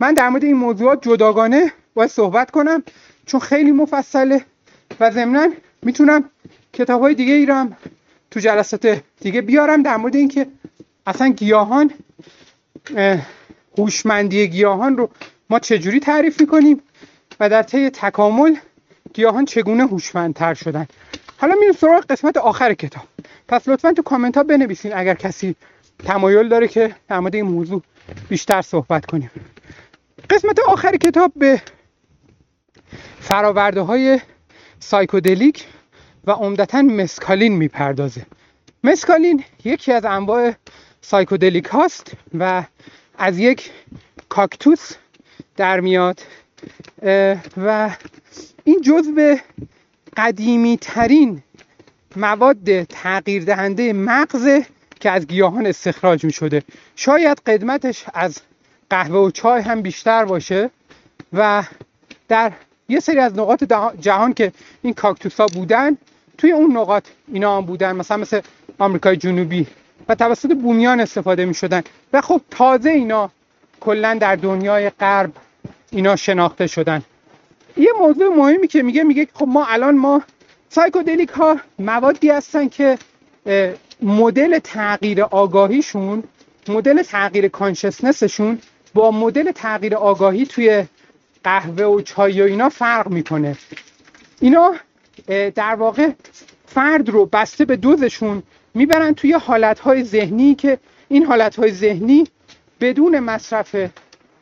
من 0.00 0.14
در 0.14 0.28
مورد 0.28 0.44
این 0.44 0.56
موضوعات 0.56 1.08
جداگانه 1.08 1.72
باید 1.94 2.10
صحبت 2.10 2.50
کنم 2.50 2.82
چون 3.26 3.40
خیلی 3.40 3.72
مفصله. 3.72 4.44
و 5.00 5.10
ضمنا 5.10 5.48
می‌تونم 5.82 6.30
کتاب 6.72 7.00
های 7.00 7.14
دیگه 7.14 7.32
ای 7.32 7.46
تو 8.30 8.40
جلسات 8.40 9.02
دیگه 9.20 9.40
بیارم 9.40 9.82
در 9.82 9.96
مورد 9.96 10.16
اینکه 10.16 10.46
اصلا 11.06 11.28
گیاهان 11.28 11.90
هوشمندی 13.78 14.48
گیاهان 14.48 14.96
رو 14.96 15.10
ما 15.50 15.58
چجوری 15.58 16.00
تعریف 16.00 16.40
می‌کنیم 16.40 16.82
و 17.40 17.48
در 17.48 17.62
طی 17.62 17.90
تکامل 17.90 18.56
گیاهان 19.14 19.44
چگونه 19.44 19.86
هوشمندتر 19.86 20.54
شدن. 20.54 20.86
حالا 21.36 21.54
میریم 21.54 21.72
سراغ 21.72 22.06
قسمت 22.06 22.36
آخر 22.36 22.74
کتاب. 22.74 23.04
پس 23.48 23.68
لطفا 23.68 23.92
تو 23.92 24.02
کامنت 24.02 24.36
ها 24.36 24.42
بنویسین 24.42 24.92
اگر 24.94 25.14
کسی 25.14 25.54
تمایل 25.98 26.48
داره 26.48 26.68
که 26.68 26.94
در 27.08 27.18
مورد 27.20 27.34
این 27.34 27.44
موضوع 27.44 27.82
بیشتر 28.28 28.62
صحبت 28.62 29.06
کنیم. 29.06 29.30
قسمت 30.30 30.58
آخر 30.58 30.96
کتاب 30.96 31.32
به 31.36 31.62
فراورده 33.20 33.80
های 33.80 34.20
سایکودلیک 34.86 35.64
و 36.26 36.30
عمدتا 36.30 36.82
مسکالین 36.82 37.52
می‌پردازه. 37.52 38.26
مسکالین 38.84 39.44
یکی 39.64 39.92
از 39.92 40.04
انواع 40.04 40.52
سایکودلیک 41.00 41.64
هاست 41.64 42.12
و 42.38 42.64
از 43.18 43.38
یک 43.38 43.70
کاکتوس 44.28 44.92
در 45.56 45.80
میاد 45.80 46.20
و 47.56 47.96
این 48.64 48.80
جزو 48.82 49.36
قدیمی 50.16 50.78
ترین 50.80 51.42
مواد 52.16 52.82
تغییر 52.82 53.44
دهنده 53.44 53.92
مغز 53.92 54.62
که 55.00 55.10
از 55.10 55.26
گیاهان 55.26 55.66
استخراج 55.66 56.24
می 56.24 56.32
شده 56.32 56.62
شاید 56.96 57.38
قدمتش 57.46 58.04
از 58.14 58.40
قهوه 58.90 59.18
و 59.18 59.30
چای 59.30 59.62
هم 59.62 59.82
بیشتر 59.82 60.24
باشه 60.24 60.70
و 61.32 61.64
در 62.28 62.52
یه 62.88 63.00
سری 63.00 63.18
از 63.18 63.38
نقاط 63.38 63.64
جهان 64.00 64.34
که 64.34 64.52
این 64.82 64.94
کاکتوس 64.94 65.40
ها 65.40 65.46
بودن 65.46 65.96
توی 66.38 66.52
اون 66.52 66.76
نقاط 66.76 67.04
اینا 67.32 67.56
هم 67.56 67.64
بودن. 67.64 67.92
مثلا 67.92 68.16
مثل 68.16 68.40
آمریکای 68.78 69.16
جنوبی. 69.16 69.66
و 70.08 70.14
توسط 70.14 70.54
بومیان 70.54 71.00
استفاده 71.00 71.44
می 71.44 71.54
شدن 71.54 71.82
و 72.12 72.20
خب 72.20 72.40
تازه 72.50 72.90
اینا 72.90 73.30
کلا 73.80 74.18
در 74.20 74.36
دنیای 74.36 74.90
غرب 74.90 75.32
اینا 75.90 76.16
شناخته 76.16 76.66
شدن. 76.66 77.02
یه 77.76 77.88
موضوع 77.98 78.36
مهمی 78.36 78.68
که 78.68 78.82
میگه 78.82 79.02
میگه 79.02 79.28
خب 79.34 79.48
ما 79.48 79.66
الان 79.66 79.96
ما 79.96 80.22
سایکودلیک 80.68 81.28
ها 81.28 81.56
موادی 81.78 82.30
هستن 82.30 82.68
که 82.68 82.98
مدل 84.02 84.58
تغییر 84.58 85.22
آگاهیشون 85.22 86.22
مدل 86.68 87.02
تغییر 87.02 87.48
کانشسنسشون 87.48 88.58
با 88.94 89.10
مدل 89.10 89.50
تغییر 89.50 89.96
آگاهی 89.96 90.46
توی 90.46 90.84
قهوه 91.46 91.84
و 91.84 92.00
چای 92.00 92.42
و 92.42 92.44
اینا 92.44 92.68
فرق 92.68 93.08
می‌کنه. 93.08 93.56
اینا 94.40 94.74
در 95.54 95.74
واقع 95.74 96.10
فرد 96.66 97.08
رو 97.08 97.26
بسته 97.26 97.64
به 97.64 97.76
دوزشون 97.76 98.42
می‌برن 98.74 99.14
توی 99.14 99.32
حالتهای 99.32 100.04
ذهنی 100.04 100.54
که 100.54 100.78
این 101.08 101.26
حالتهای 101.26 101.72
ذهنی 101.72 102.24
بدون 102.80 103.18
مصرف 103.18 103.76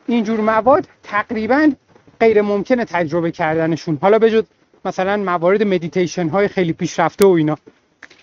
اینجور 0.07 0.39
مواد 0.39 0.87
تقریبا 1.03 1.71
غیر 2.19 2.41
ممکنه 2.41 2.85
تجربه 2.85 3.31
کردنشون. 3.31 3.97
حالا 4.01 4.19
بجز 4.19 4.43
مثلا 4.85 5.17
موارد 5.17 5.63
مدیتیشن 5.63 6.27
های 6.27 6.47
خیلی 6.47 6.73
پیشرفته 6.73 7.25
و 7.25 7.29
اینا. 7.29 7.57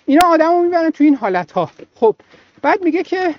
اینا 0.07 0.27
آدم 0.27 0.49
رو 0.49 0.63
می‌برن 0.63 0.91
تو 0.91 1.05
این 1.05 1.15
حالت 1.15 1.53
ها 1.53 1.71
خب 1.95 2.17
بعد 2.63 2.83
میگه 2.83 3.03
که 3.03 3.35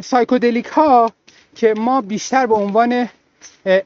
psychedelic 0.00 0.66
ها 0.66 1.10
که 1.54 1.74
ما 1.76 2.00
بیشتر 2.00 2.46
به 2.46 2.54
عنوان 2.54 3.08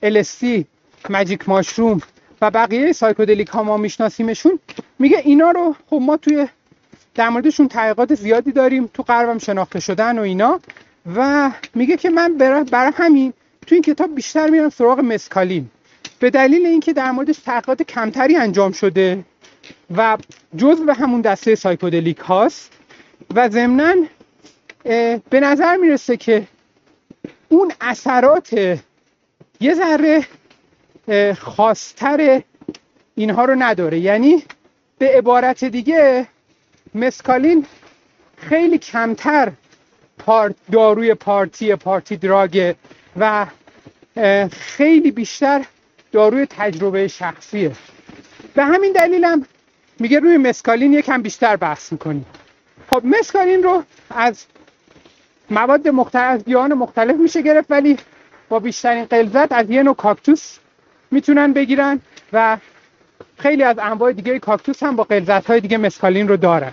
LSD 0.05 0.65
magic 1.11 1.49
mushroom 1.49 2.01
و 2.43 2.51
بقیه 2.51 2.93
psychedelic 2.93 3.49
ها 3.49 3.63
ما 3.63 3.77
میشناسیمشون. 3.77 4.59
میگه 4.99 5.19
اینا 5.25 5.51
رو 5.51 5.77
خب 5.91 5.99
ما 6.03 6.17
توی 6.17 6.49
در 7.15 7.29
موردشون 7.29 7.69
تحقیقات 7.69 8.15
زیادی 8.15 8.53
داریم 8.53 8.91
تو 8.95 9.03
غربم 9.03 9.39
شناخته 9.39 9.81
شدن 9.81 10.19
و 10.19 10.23
اینا. 10.23 10.61
و 11.17 11.51
میگه 11.75 11.97
که 11.97 12.11
من 12.11 12.35
برای 12.65 12.93
همین 12.97 13.33
تو 13.67 13.75
این 13.75 13.83
کتاب 13.83 14.15
بیشتر 14.15 14.51
میرم 14.51 14.69
سراغ 14.69 15.01
مسکالین. 15.01 15.71
به 16.19 16.31
دلیل 16.31 16.67
اینکه 16.67 16.93
در 16.93 17.11
موردش 17.11 17.39
تحقیقات 17.39 17.83
کمتری 17.83 18.37
انجام 18.37 18.73
شده 18.73 19.25
و 19.97 20.19
جزء 20.57 20.85
به 20.85 20.95
همون 20.95 21.21
دسته 21.21 21.55
سایکودلیک 21.55 22.19
هاست. 22.19 22.73
و 23.35 23.49
ضمنا 23.49 23.95
به 25.31 25.41
نظر 25.41 25.77
می‌رسه 25.77 26.17
که 26.17 26.47
اون 27.49 27.73
اثرات 27.81 28.79
یه 29.61 29.75
ذره 29.75 30.27
خاصتر 31.35 32.43
اینها 33.15 33.45
رو 33.45 33.55
نداره. 33.59 33.99
یعنی 33.99 34.43
به 34.99 35.09
عبارت 35.09 35.65
دیگه 35.65 36.27
مسکالین 36.95 37.67
خیلی 38.37 38.79
کمتر 38.79 39.53
پارت 40.19 40.55
داروی 40.73 41.15
پارتی 41.15 41.75
پارتی 41.75 42.17
دراگ 42.17 42.75
و 43.17 43.47
خیلی 44.53 45.11
بیشتر 45.11 45.65
داروی 46.13 46.47
تجربه 46.47 47.09
شخصیه. 47.09 47.73
به 48.55 48.65
همین 48.65 48.93
دلیلم 48.93 49.47
میگه 49.99 50.21
روی 50.21 50.37
مسکالین 50.37 50.93
یکم 50.93 51.23
بیشتر 51.23 51.57
بحث 51.57 51.93
می‌کنیم. 51.93 52.27
خب 52.91 53.03
مسکالین 53.05 53.63
رو 53.63 53.83
از 54.11 54.45
مواد 55.51 55.89
مختلف 55.89 56.45
گیاهان 56.45 56.75
مختلف 56.75 57.17
میشه 57.17 57.43
گرفت 57.43 57.71
ولی 57.71 57.97
با 58.49 58.59
بیشترین 58.59 59.05
قلزت 59.05 59.53
از 59.53 59.71
یه 59.71 59.83
نوع 59.83 59.95
کاکتوس 59.95 60.59
می‌تونن 61.11 61.53
بگیرن 61.53 62.01
و 62.33 62.59
خیلی 63.39 63.63
از 63.63 63.79
انواع 63.79 64.13
دیگه 64.13 64.39
کاکتوس 64.39 64.83
هم 64.83 64.97
با 64.97 65.05
قلزت 65.05 65.47
های 65.47 65.61
دیگه 65.61 65.79
مسکالین 65.79 66.29
رو 66.29 66.37
دارن. 66.37 66.73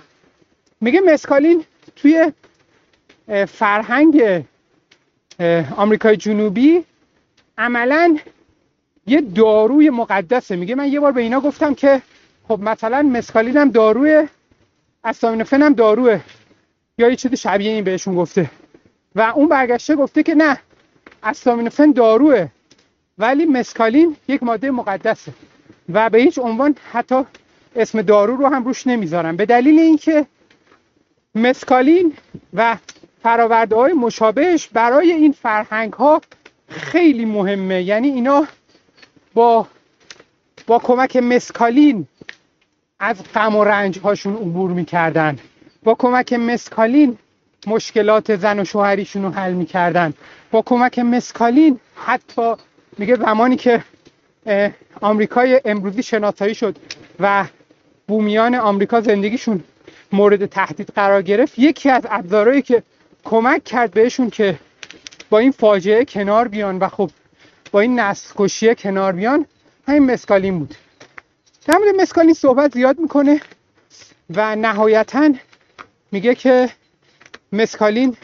میگه 0.81 1.01
مسکالین 1.01 1.63
توی 1.95 2.31
فرهنگ 3.47 4.43
آمریکای 5.77 6.17
جنوبی 6.17 6.83
عملا 7.57 8.17
یه 9.07 9.21
داروی 9.21 9.89
مقدسه. 9.89 10.55
میگه 10.55 10.75
من 10.75 10.87
یه 10.87 10.99
بار 10.99 11.11
به 11.11 11.21
اینا 11.21 11.39
گفتم 11.39 11.73
که 11.73 12.01
خب 12.47 12.59
مثلا 12.61 13.01
مسکالین 13.01 13.57
هم 13.57 13.71
داروی 13.71 14.27
استامینوفن 15.03 15.61
هم 15.61 15.73
داروه 15.73 16.19
یا 16.97 17.09
یه 17.09 17.15
چیزی 17.15 17.37
شبیه 17.37 17.71
این 17.71 17.83
بهشون 17.83 18.15
گفته. 18.15 18.51
و 19.15 19.21
اون 19.21 19.49
برگشته 19.49 19.95
گفته 19.95 20.23
که 20.23 20.35
نه 20.35 20.57
استامینوفن 21.25 21.91
داروه. 21.91 22.47
ولی 23.17 23.45
مسکالین 23.45 24.15
یک 24.27 24.43
ماده 24.43 24.71
مقدسه. 24.71 25.33
و 25.89 26.09
به 26.09 26.17
هیچ 26.17 26.39
عنوان 26.39 26.75
حتی 26.91 27.23
اسم 27.75 28.01
دارو 28.01 28.35
رو 28.35 28.47
هم 28.47 28.63
روش 28.63 28.87
نمی‌ذارن. 28.87 29.35
به 29.35 29.45
دلیل 29.45 29.79
اینکه 29.79 30.25
مسکالین 31.35 32.13
و 32.53 32.77
فراورده 33.23 33.75
های 33.75 33.93
مشابهش 33.93 34.67
برای 34.67 35.11
این 35.11 35.31
فرهنگ 35.31 35.93
ها 35.93 36.21
خیلی 36.69 37.25
مهمه. 37.25 37.83
یعنی 37.83 38.07
اینا 38.07 38.47
با 39.33 39.67
با 40.67 40.79
کمک 40.79 41.15
مسکالین 41.15 42.07
از 42.99 43.17
غم 43.33 43.55
و 43.55 43.63
رنج 43.63 43.99
هاشون 43.99 44.35
عبور 44.35 44.71
می‌کردن. 44.71 45.39
با 45.83 45.95
کمک 45.95 46.33
مسکالین 46.33 47.17
مشکلات 47.67 48.35
زن 48.35 48.59
و 48.59 48.65
شوهریشون 48.65 49.23
رو 49.23 49.29
حل 49.29 49.53
می‌کردن. 49.53 50.13
کمک 50.61 50.99
مسکالین 50.99 51.79
حتی 51.95 52.53
میگه 52.97 53.15
زمانی 53.15 53.55
که 53.55 53.83
آمریکای 55.01 55.61
امروزی 55.65 56.03
شناسایی 56.03 56.55
شد 56.55 56.77
و 57.19 57.45
بومیان 58.07 58.55
آمریکا 58.55 59.01
زندگیشون 59.01 59.63
مورد 60.11 60.45
تهدید 60.45 60.89
قرار 60.95 61.21
گرفت 61.21 61.59
یکی 61.59 61.89
از 61.89 62.03
ابزارهایی 62.09 62.61
که 62.61 62.83
کمک 63.23 63.63
کرد 63.63 63.91
بهشون 63.91 64.29
که 64.29 64.59
با 65.29 65.39
این 65.39 65.51
فاجعه 65.51 66.05
کنار 66.05 66.47
بیان 66.47 66.79
و 66.79 66.89
خب 66.89 67.11
با 67.71 67.79
این 67.79 67.99
نسل 67.99 68.33
کشیه 68.37 68.75
کنار 68.75 69.11
بیان 69.11 69.45
همین 69.87 70.11
مسکالین 70.11 70.59
بود. 70.59 70.75
در 71.67 71.77
مورد 71.77 71.95
مسکالین 72.01 72.33
صحبت 72.33 72.73
زیاد 72.73 72.99
می‌کنه 72.99 73.41
و 74.29 74.55
نهایتا 74.55 75.33
میگه 76.11 76.35
که 76.35 76.69
مسکالین 77.51 78.17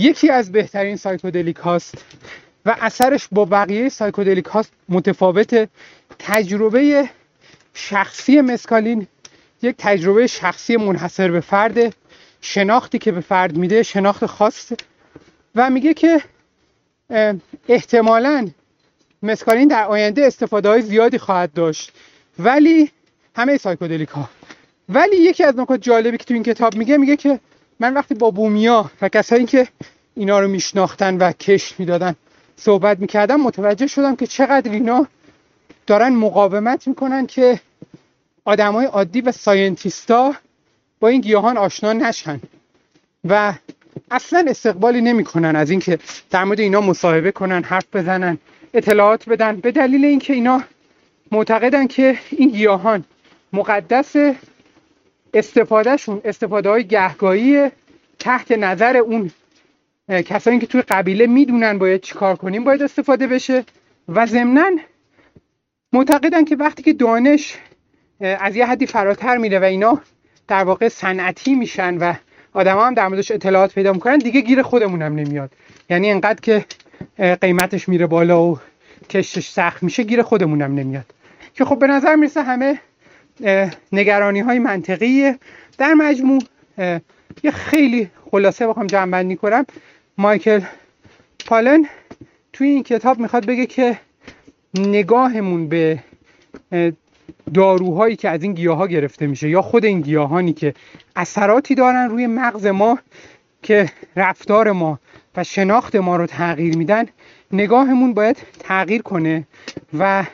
یکی 0.00 0.30
از 0.30 0.52
بهترین 0.52 0.96
سایکودلیک 0.96 1.56
هاست 1.56 2.04
و 2.66 2.76
اثرش 2.80 3.28
با 3.32 3.44
بقیه 3.44 3.88
سایکودلیک 3.88 4.44
هاست 4.44 4.72
متفاوته. 4.88 5.68
تجربه 6.18 7.10
شخصی 7.74 8.40
مسکالین 8.40 9.06
یک 9.62 9.76
تجربه 9.78 10.26
شخصی 10.26 10.76
منحصر 10.76 11.30
به 11.30 11.40
فرد 11.40 11.96
شناختی 12.40 12.98
که 12.98 13.12
به 13.12 13.20
فرد 13.20 13.56
میده 13.56 13.82
شناخت 13.82 14.26
خاص 14.26 14.72
و 15.54 15.70
میگه 15.70 15.94
که 15.94 16.22
احتمالا 17.68 18.48
مسکالین 19.22 19.68
در 19.68 19.84
آینده 19.84 20.26
استفاده 20.26 20.68
های 20.68 20.82
زیادی 20.82 21.18
خواهد 21.18 21.52
داشت. 21.52 21.92
ولی 22.38 22.90
همه 23.36 23.56
سایکودلیک 23.56 24.08
ها 24.08 24.30
ولی 24.88 25.16
یکی 25.16 25.44
از 25.44 25.58
نکات 25.58 25.80
جالبی 25.80 26.16
که 26.16 26.24
تو 26.24 26.34
این 26.34 26.42
کتاب 26.42 26.74
میگه 26.74 26.96
میگه 26.96 27.16
که 27.16 27.40
من 27.80 27.94
وقتی 27.94 28.14
با 28.14 28.30
بومیا 28.30 28.90
و 29.02 29.08
کسایی 29.08 29.44
که 29.44 29.68
اینا 30.16 30.40
رو 30.40 30.48
میشناختن 30.48 31.16
و 31.16 31.32
کش 31.32 31.74
می‌دادن 31.78 32.14
صحبت 32.56 32.98
می‌کردم 32.98 33.40
متوجه 33.40 33.86
شدم 33.86 34.16
که 34.16 34.26
چقدر 34.26 34.72
اینا 34.72 35.06
دارن 35.86 36.08
مقاومت 36.08 36.88
می‌کنن 36.88 37.26
که 37.26 37.60
آدمای 38.44 38.86
عادی 38.86 39.20
و 39.20 39.32
ساینتیستا 39.32 40.34
با 41.00 41.08
این 41.08 41.20
گیاهان 41.20 41.56
آشنا 41.56 41.92
نشن 41.92 42.40
و 43.24 43.52
اصلا 44.10 44.44
استقبالی 44.48 45.00
نمی‌کنن 45.00 45.56
از 45.56 45.70
اینکه 45.70 45.98
در 46.30 46.44
مورد 46.44 46.60
اینا 46.60 46.80
مصاحبه 46.80 47.32
کنن 47.32 47.62
حرف 47.62 47.86
بزنن 47.92 48.38
اطلاعات 48.74 49.28
بدن. 49.28 49.56
به 49.56 49.72
دلیل 49.72 50.04
اینکه 50.04 50.32
اینا 50.32 50.62
معتقدن 51.32 51.86
که 51.86 52.18
این 52.30 52.50
گیاهان 52.50 53.04
مقدس 53.52 54.16
استفادهشون 55.34 56.20
استفاده 56.24 56.68
های 56.68 56.84
گهگاهی 56.84 57.70
تحت 58.18 58.52
نظر 58.52 58.96
اون 58.96 59.30
کسانی 60.08 60.58
که 60.58 60.66
توی 60.66 60.82
قبیله 60.82 61.26
می‌دونن 61.26 61.78
باید 61.78 62.00
چیکار 62.00 62.36
کنیم 62.36 62.64
باید 62.64 62.82
استفاده 62.82 63.26
بشه. 63.26 63.64
و 64.08 64.26
ضمنا 64.26 64.70
معتقدن 65.92 66.44
که 66.44 66.56
وقتی 66.56 66.82
که 66.82 66.92
دانش 66.92 67.58
از 68.20 68.56
یه 68.56 68.66
حدی 68.66 68.86
فراتر 68.86 69.36
میره 69.36 69.58
و 69.58 69.64
اینا 69.64 70.00
در 70.48 70.64
واقع 70.64 70.88
صنعتی 70.88 71.54
میشن 71.54 71.98
و 71.98 72.14
آدما 72.52 72.86
هم 72.86 72.94
در 72.94 73.08
موردش 73.08 73.30
اطلاعات 73.30 73.74
پیدا 73.74 73.92
می‌کنن 73.92 74.18
دیگه 74.18 74.40
گیر 74.40 74.62
خودمون 74.62 75.02
هم 75.02 75.14
نمیاد. 75.14 75.50
یعنی 75.90 76.10
انقدر 76.10 76.40
که 76.40 76.64
قیمتش 77.40 77.88
میره 77.88 78.06
بالا 78.06 78.42
و 78.42 78.58
کشتش 79.10 79.48
سخت 79.48 79.82
میشه 79.82 80.02
گیر 80.02 80.22
خودمون 80.22 80.62
هم 80.62 80.74
نمیاد. 80.74 81.06
که 81.54 81.64
خب 81.64 81.78
به 81.78 81.86
نظر 81.86 82.14
می‌رسه 82.14 82.42
همه 82.42 82.80
نگرانی 83.92 84.40
های 84.40 84.58
منطقیه. 84.58 85.38
در 85.78 85.94
مجموع 85.94 86.42
یه 87.42 87.50
خیلی 87.50 88.10
خلاصه 88.30 88.66
بخوام 88.66 88.86
جمع 88.86 89.10
بندی 89.10 89.36
کنم. 89.36 89.66
مایکل 90.18 90.60
پالن 91.46 91.86
توی 92.52 92.68
این 92.68 92.82
کتاب 92.82 93.18
می‌خواد 93.18 93.46
بگه 93.46 93.66
که 93.66 93.98
نگاهمون 94.74 95.68
به 95.68 95.98
داروهایی 97.54 98.16
که 98.16 98.28
از 98.28 98.42
این 98.42 98.52
گیاه 98.52 98.88
گرفته 98.88 99.26
میشه 99.26 99.48
یا 99.48 99.62
خود 99.62 99.84
این 99.84 100.00
گیاهانی 100.00 100.52
که 100.52 100.74
اثراتی 101.16 101.74
دارن 101.74 102.08
روی 102.08 102.26
مغز 102.26 102.66
ما 102.66 102.98
که 103.62 103.88
رفتار 104.16 104.72
ما 104.72 104.98
و 105.36 105.44
شناخت 105.44 105.96
ما 105.96 106.16
رو 106.16 106.26
تغییر 106.26 106.76
میدن 106.76 107.04
نگاهمون 107.52 108.14
باید 108.14 108.36
تغییر 108.58 109.02
کنه 109.02 109.46
و 109.98 110.24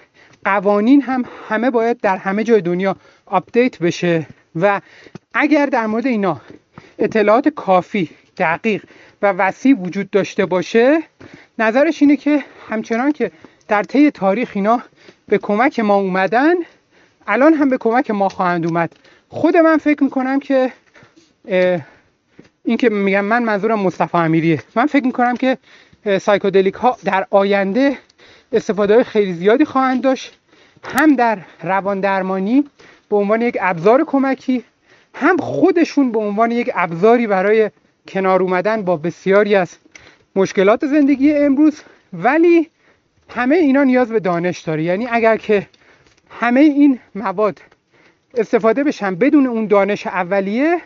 قوانین 0.47 1.03
هم 1.03 1.25
همه 1.49 1.71
باید 1.71 2.01
در 2.01 2.17
همه 2.17 2.45
جای 2.45 2.61
دنیا 2.61 2.97
آپدیت 3.27 3.79
بشه 3.79 4.27
و 4.57 4.81
اگر 5.35 5.67
در 5.67 5.87
مورد 5.87 6.07
اینا 6.07 6.41
اطلاعات 6.99 7.49
کافی 7.49 8.11
دقیق 8.39 8.85
و 9.23 9.33
وسیع 9.33 9.77
وجود 9.77 10.11
داشته 10.11 10.47
باشه 10.47 11.03
نظرش 11.59 12.03
اینه 12.03 12.17
که 12.17 12.45
همچنان 12.69 13.13
که 13.13 13.31
در 13.69 13.83
طی 13.83 14.11
تاریخ 14.11 14.51
اینا 14.55 14.83
به 15.29 15.39
کمک 15.39 15.81
ما 15.81 15.95
اومدن 15.95 16.55
الان 17.27 17.55
هم 17.55 17.69
به 17.69 17.79
کمک 17.79 18.11
ما 18.11 18.29
خواهند 18.29 18.67
اومد. 18.67 18.93
خود 19.29 19.57
من 19.57 19.77
فکر 19.77 20.05
می‌کنم 20.05 20.41
که 20.41 20.73
این 22.65 22.77
که 22.77 22.89
میگم 22.89 23.25
من 23.25 23.43
منظورم 23.43 23.79
مصطفی 23.81 24.19
امیریه. 24.19 24.63
من 24.77 24.87
فکر 24.87 25.05
می‌کنم 25.07 25.37
که 25.37 25.59
سایکودلیک 26.21 26.75
ها 26.75 26.97
در 27.05 27.27
آینده 27.31 27.99
استفاده 28.53 29.05
خیلی 29.05 29.33
زیادی 29.33 29.65
خواهند 29.65 30.03
داشت. 30.03 30.36
هم 30.85 31.17
در 31.17 31.39
روان 31.62 32.01
درمانی 32.01 32.65
به 33.09 33.17
عنوان 33.17 33.43
یک 33.43 33.59
ابزار 33.61 34.05
کمکی 34.05 34.65
هم 35.15 35.37
خودشون 35.37 36.12
به 36.12 36.19
عنوان 36.19 36.51
یک 36.51 36.71
ابزاری 36.75 37.27
برای 37.27 37.71
کنار 38.09 38.43
اومدن 38.43 38.83
با 38.83 38.97
بسیاری 38.97 39.55
از 39.55 39.77
مشکلات 40.37 40.87
زندگی 40.87 41.33
امروز. 41.33 41.81
ولی 42.12 42.71
همه 43.29 43.57
اینا 43.57 43.85
نیاز 43.85 44.09
به 44.09 44.21
دانش 44.21 44.61
داره. 44.61 44.83
یعنی 44.83 45.07
اگر 45.07 45.37
که 45.37 45.67
همه 46.31 46.61
این 46.61 46.99
مواد 47.15 47.62
استفاده 48.35 48.85
بشن 48.85 49.15
بدون 49.15 49.47
اون 49.47 49.67
دانش 49.67 50.07
اولیه 50.07 50.81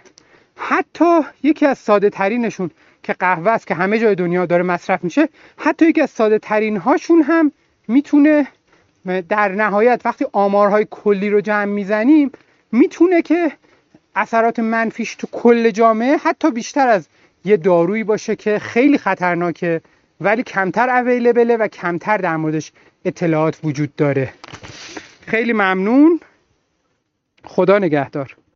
حتی 0.57 1.21
یکی 1.43 1.67
از 1.67 1.79
ساده 1.79 2.11
ترینشون 2.11 2.71
که 3.03 3.12
قهوه 3.12 3.51
است 3.51 3.67
که 3.67 3.75
همه 3.75 3.99
جای 3.99 4.14
دنیا 4.14 4.47
داره 4.47 4.62
مصرف 4.62 5.05
میشه 5.05 5.29
حتی 5.57 5.87
یکی 5.87 6.01
از 6.01 6.11
ساده 6.11 6.39
ترین 6.39 6.77
هاشون 6.77 7.23
هم 7.23 7.53
می‌تونه 7.89 8.47
در 9.29 9.49
نهایت 9.49 10.03
وقتی 10.05 10.27
آمارهای 10.33 10.87
کلی 10.91 11.31
رو 11.31 11.41
جمع 11.41 11.65
می‌زنیم 11.65 12.33
می‌تونه 12.73 13.23
که 13.23 13.53
اثرات 14.15 14.59
منفیش 14.59 15.15
تو 15.15 15.27
کل 15.33 15.71
جامعه 15.71 16.17
حتی 16.17 16.51
بیشتر 16.51 16.89
از 16.89 17.09
یه 17.45 17.57
دارویی 17.57 18.05
باشه 18.05 18.37
که 18.37 18.59
خیلی 18.59 18.99
خطرناکه 18.99 19.81
ولی 20.21 20.43
کمتر 20.43 20.91
اویلیبله 20.91 21.57
و 21.57 21.69
کمتر 21.69 22.17
در 22.17 22.37
موردش 22.37 22.73
اطلاعات 23.05 23.59
وجود 23.65 23.97
داره. 23.97 24.33
خیلی 25.27 25.53
ممنون. 25.53 26.21
خدا 27.45 27.79
نگهدار. 27.79 28.37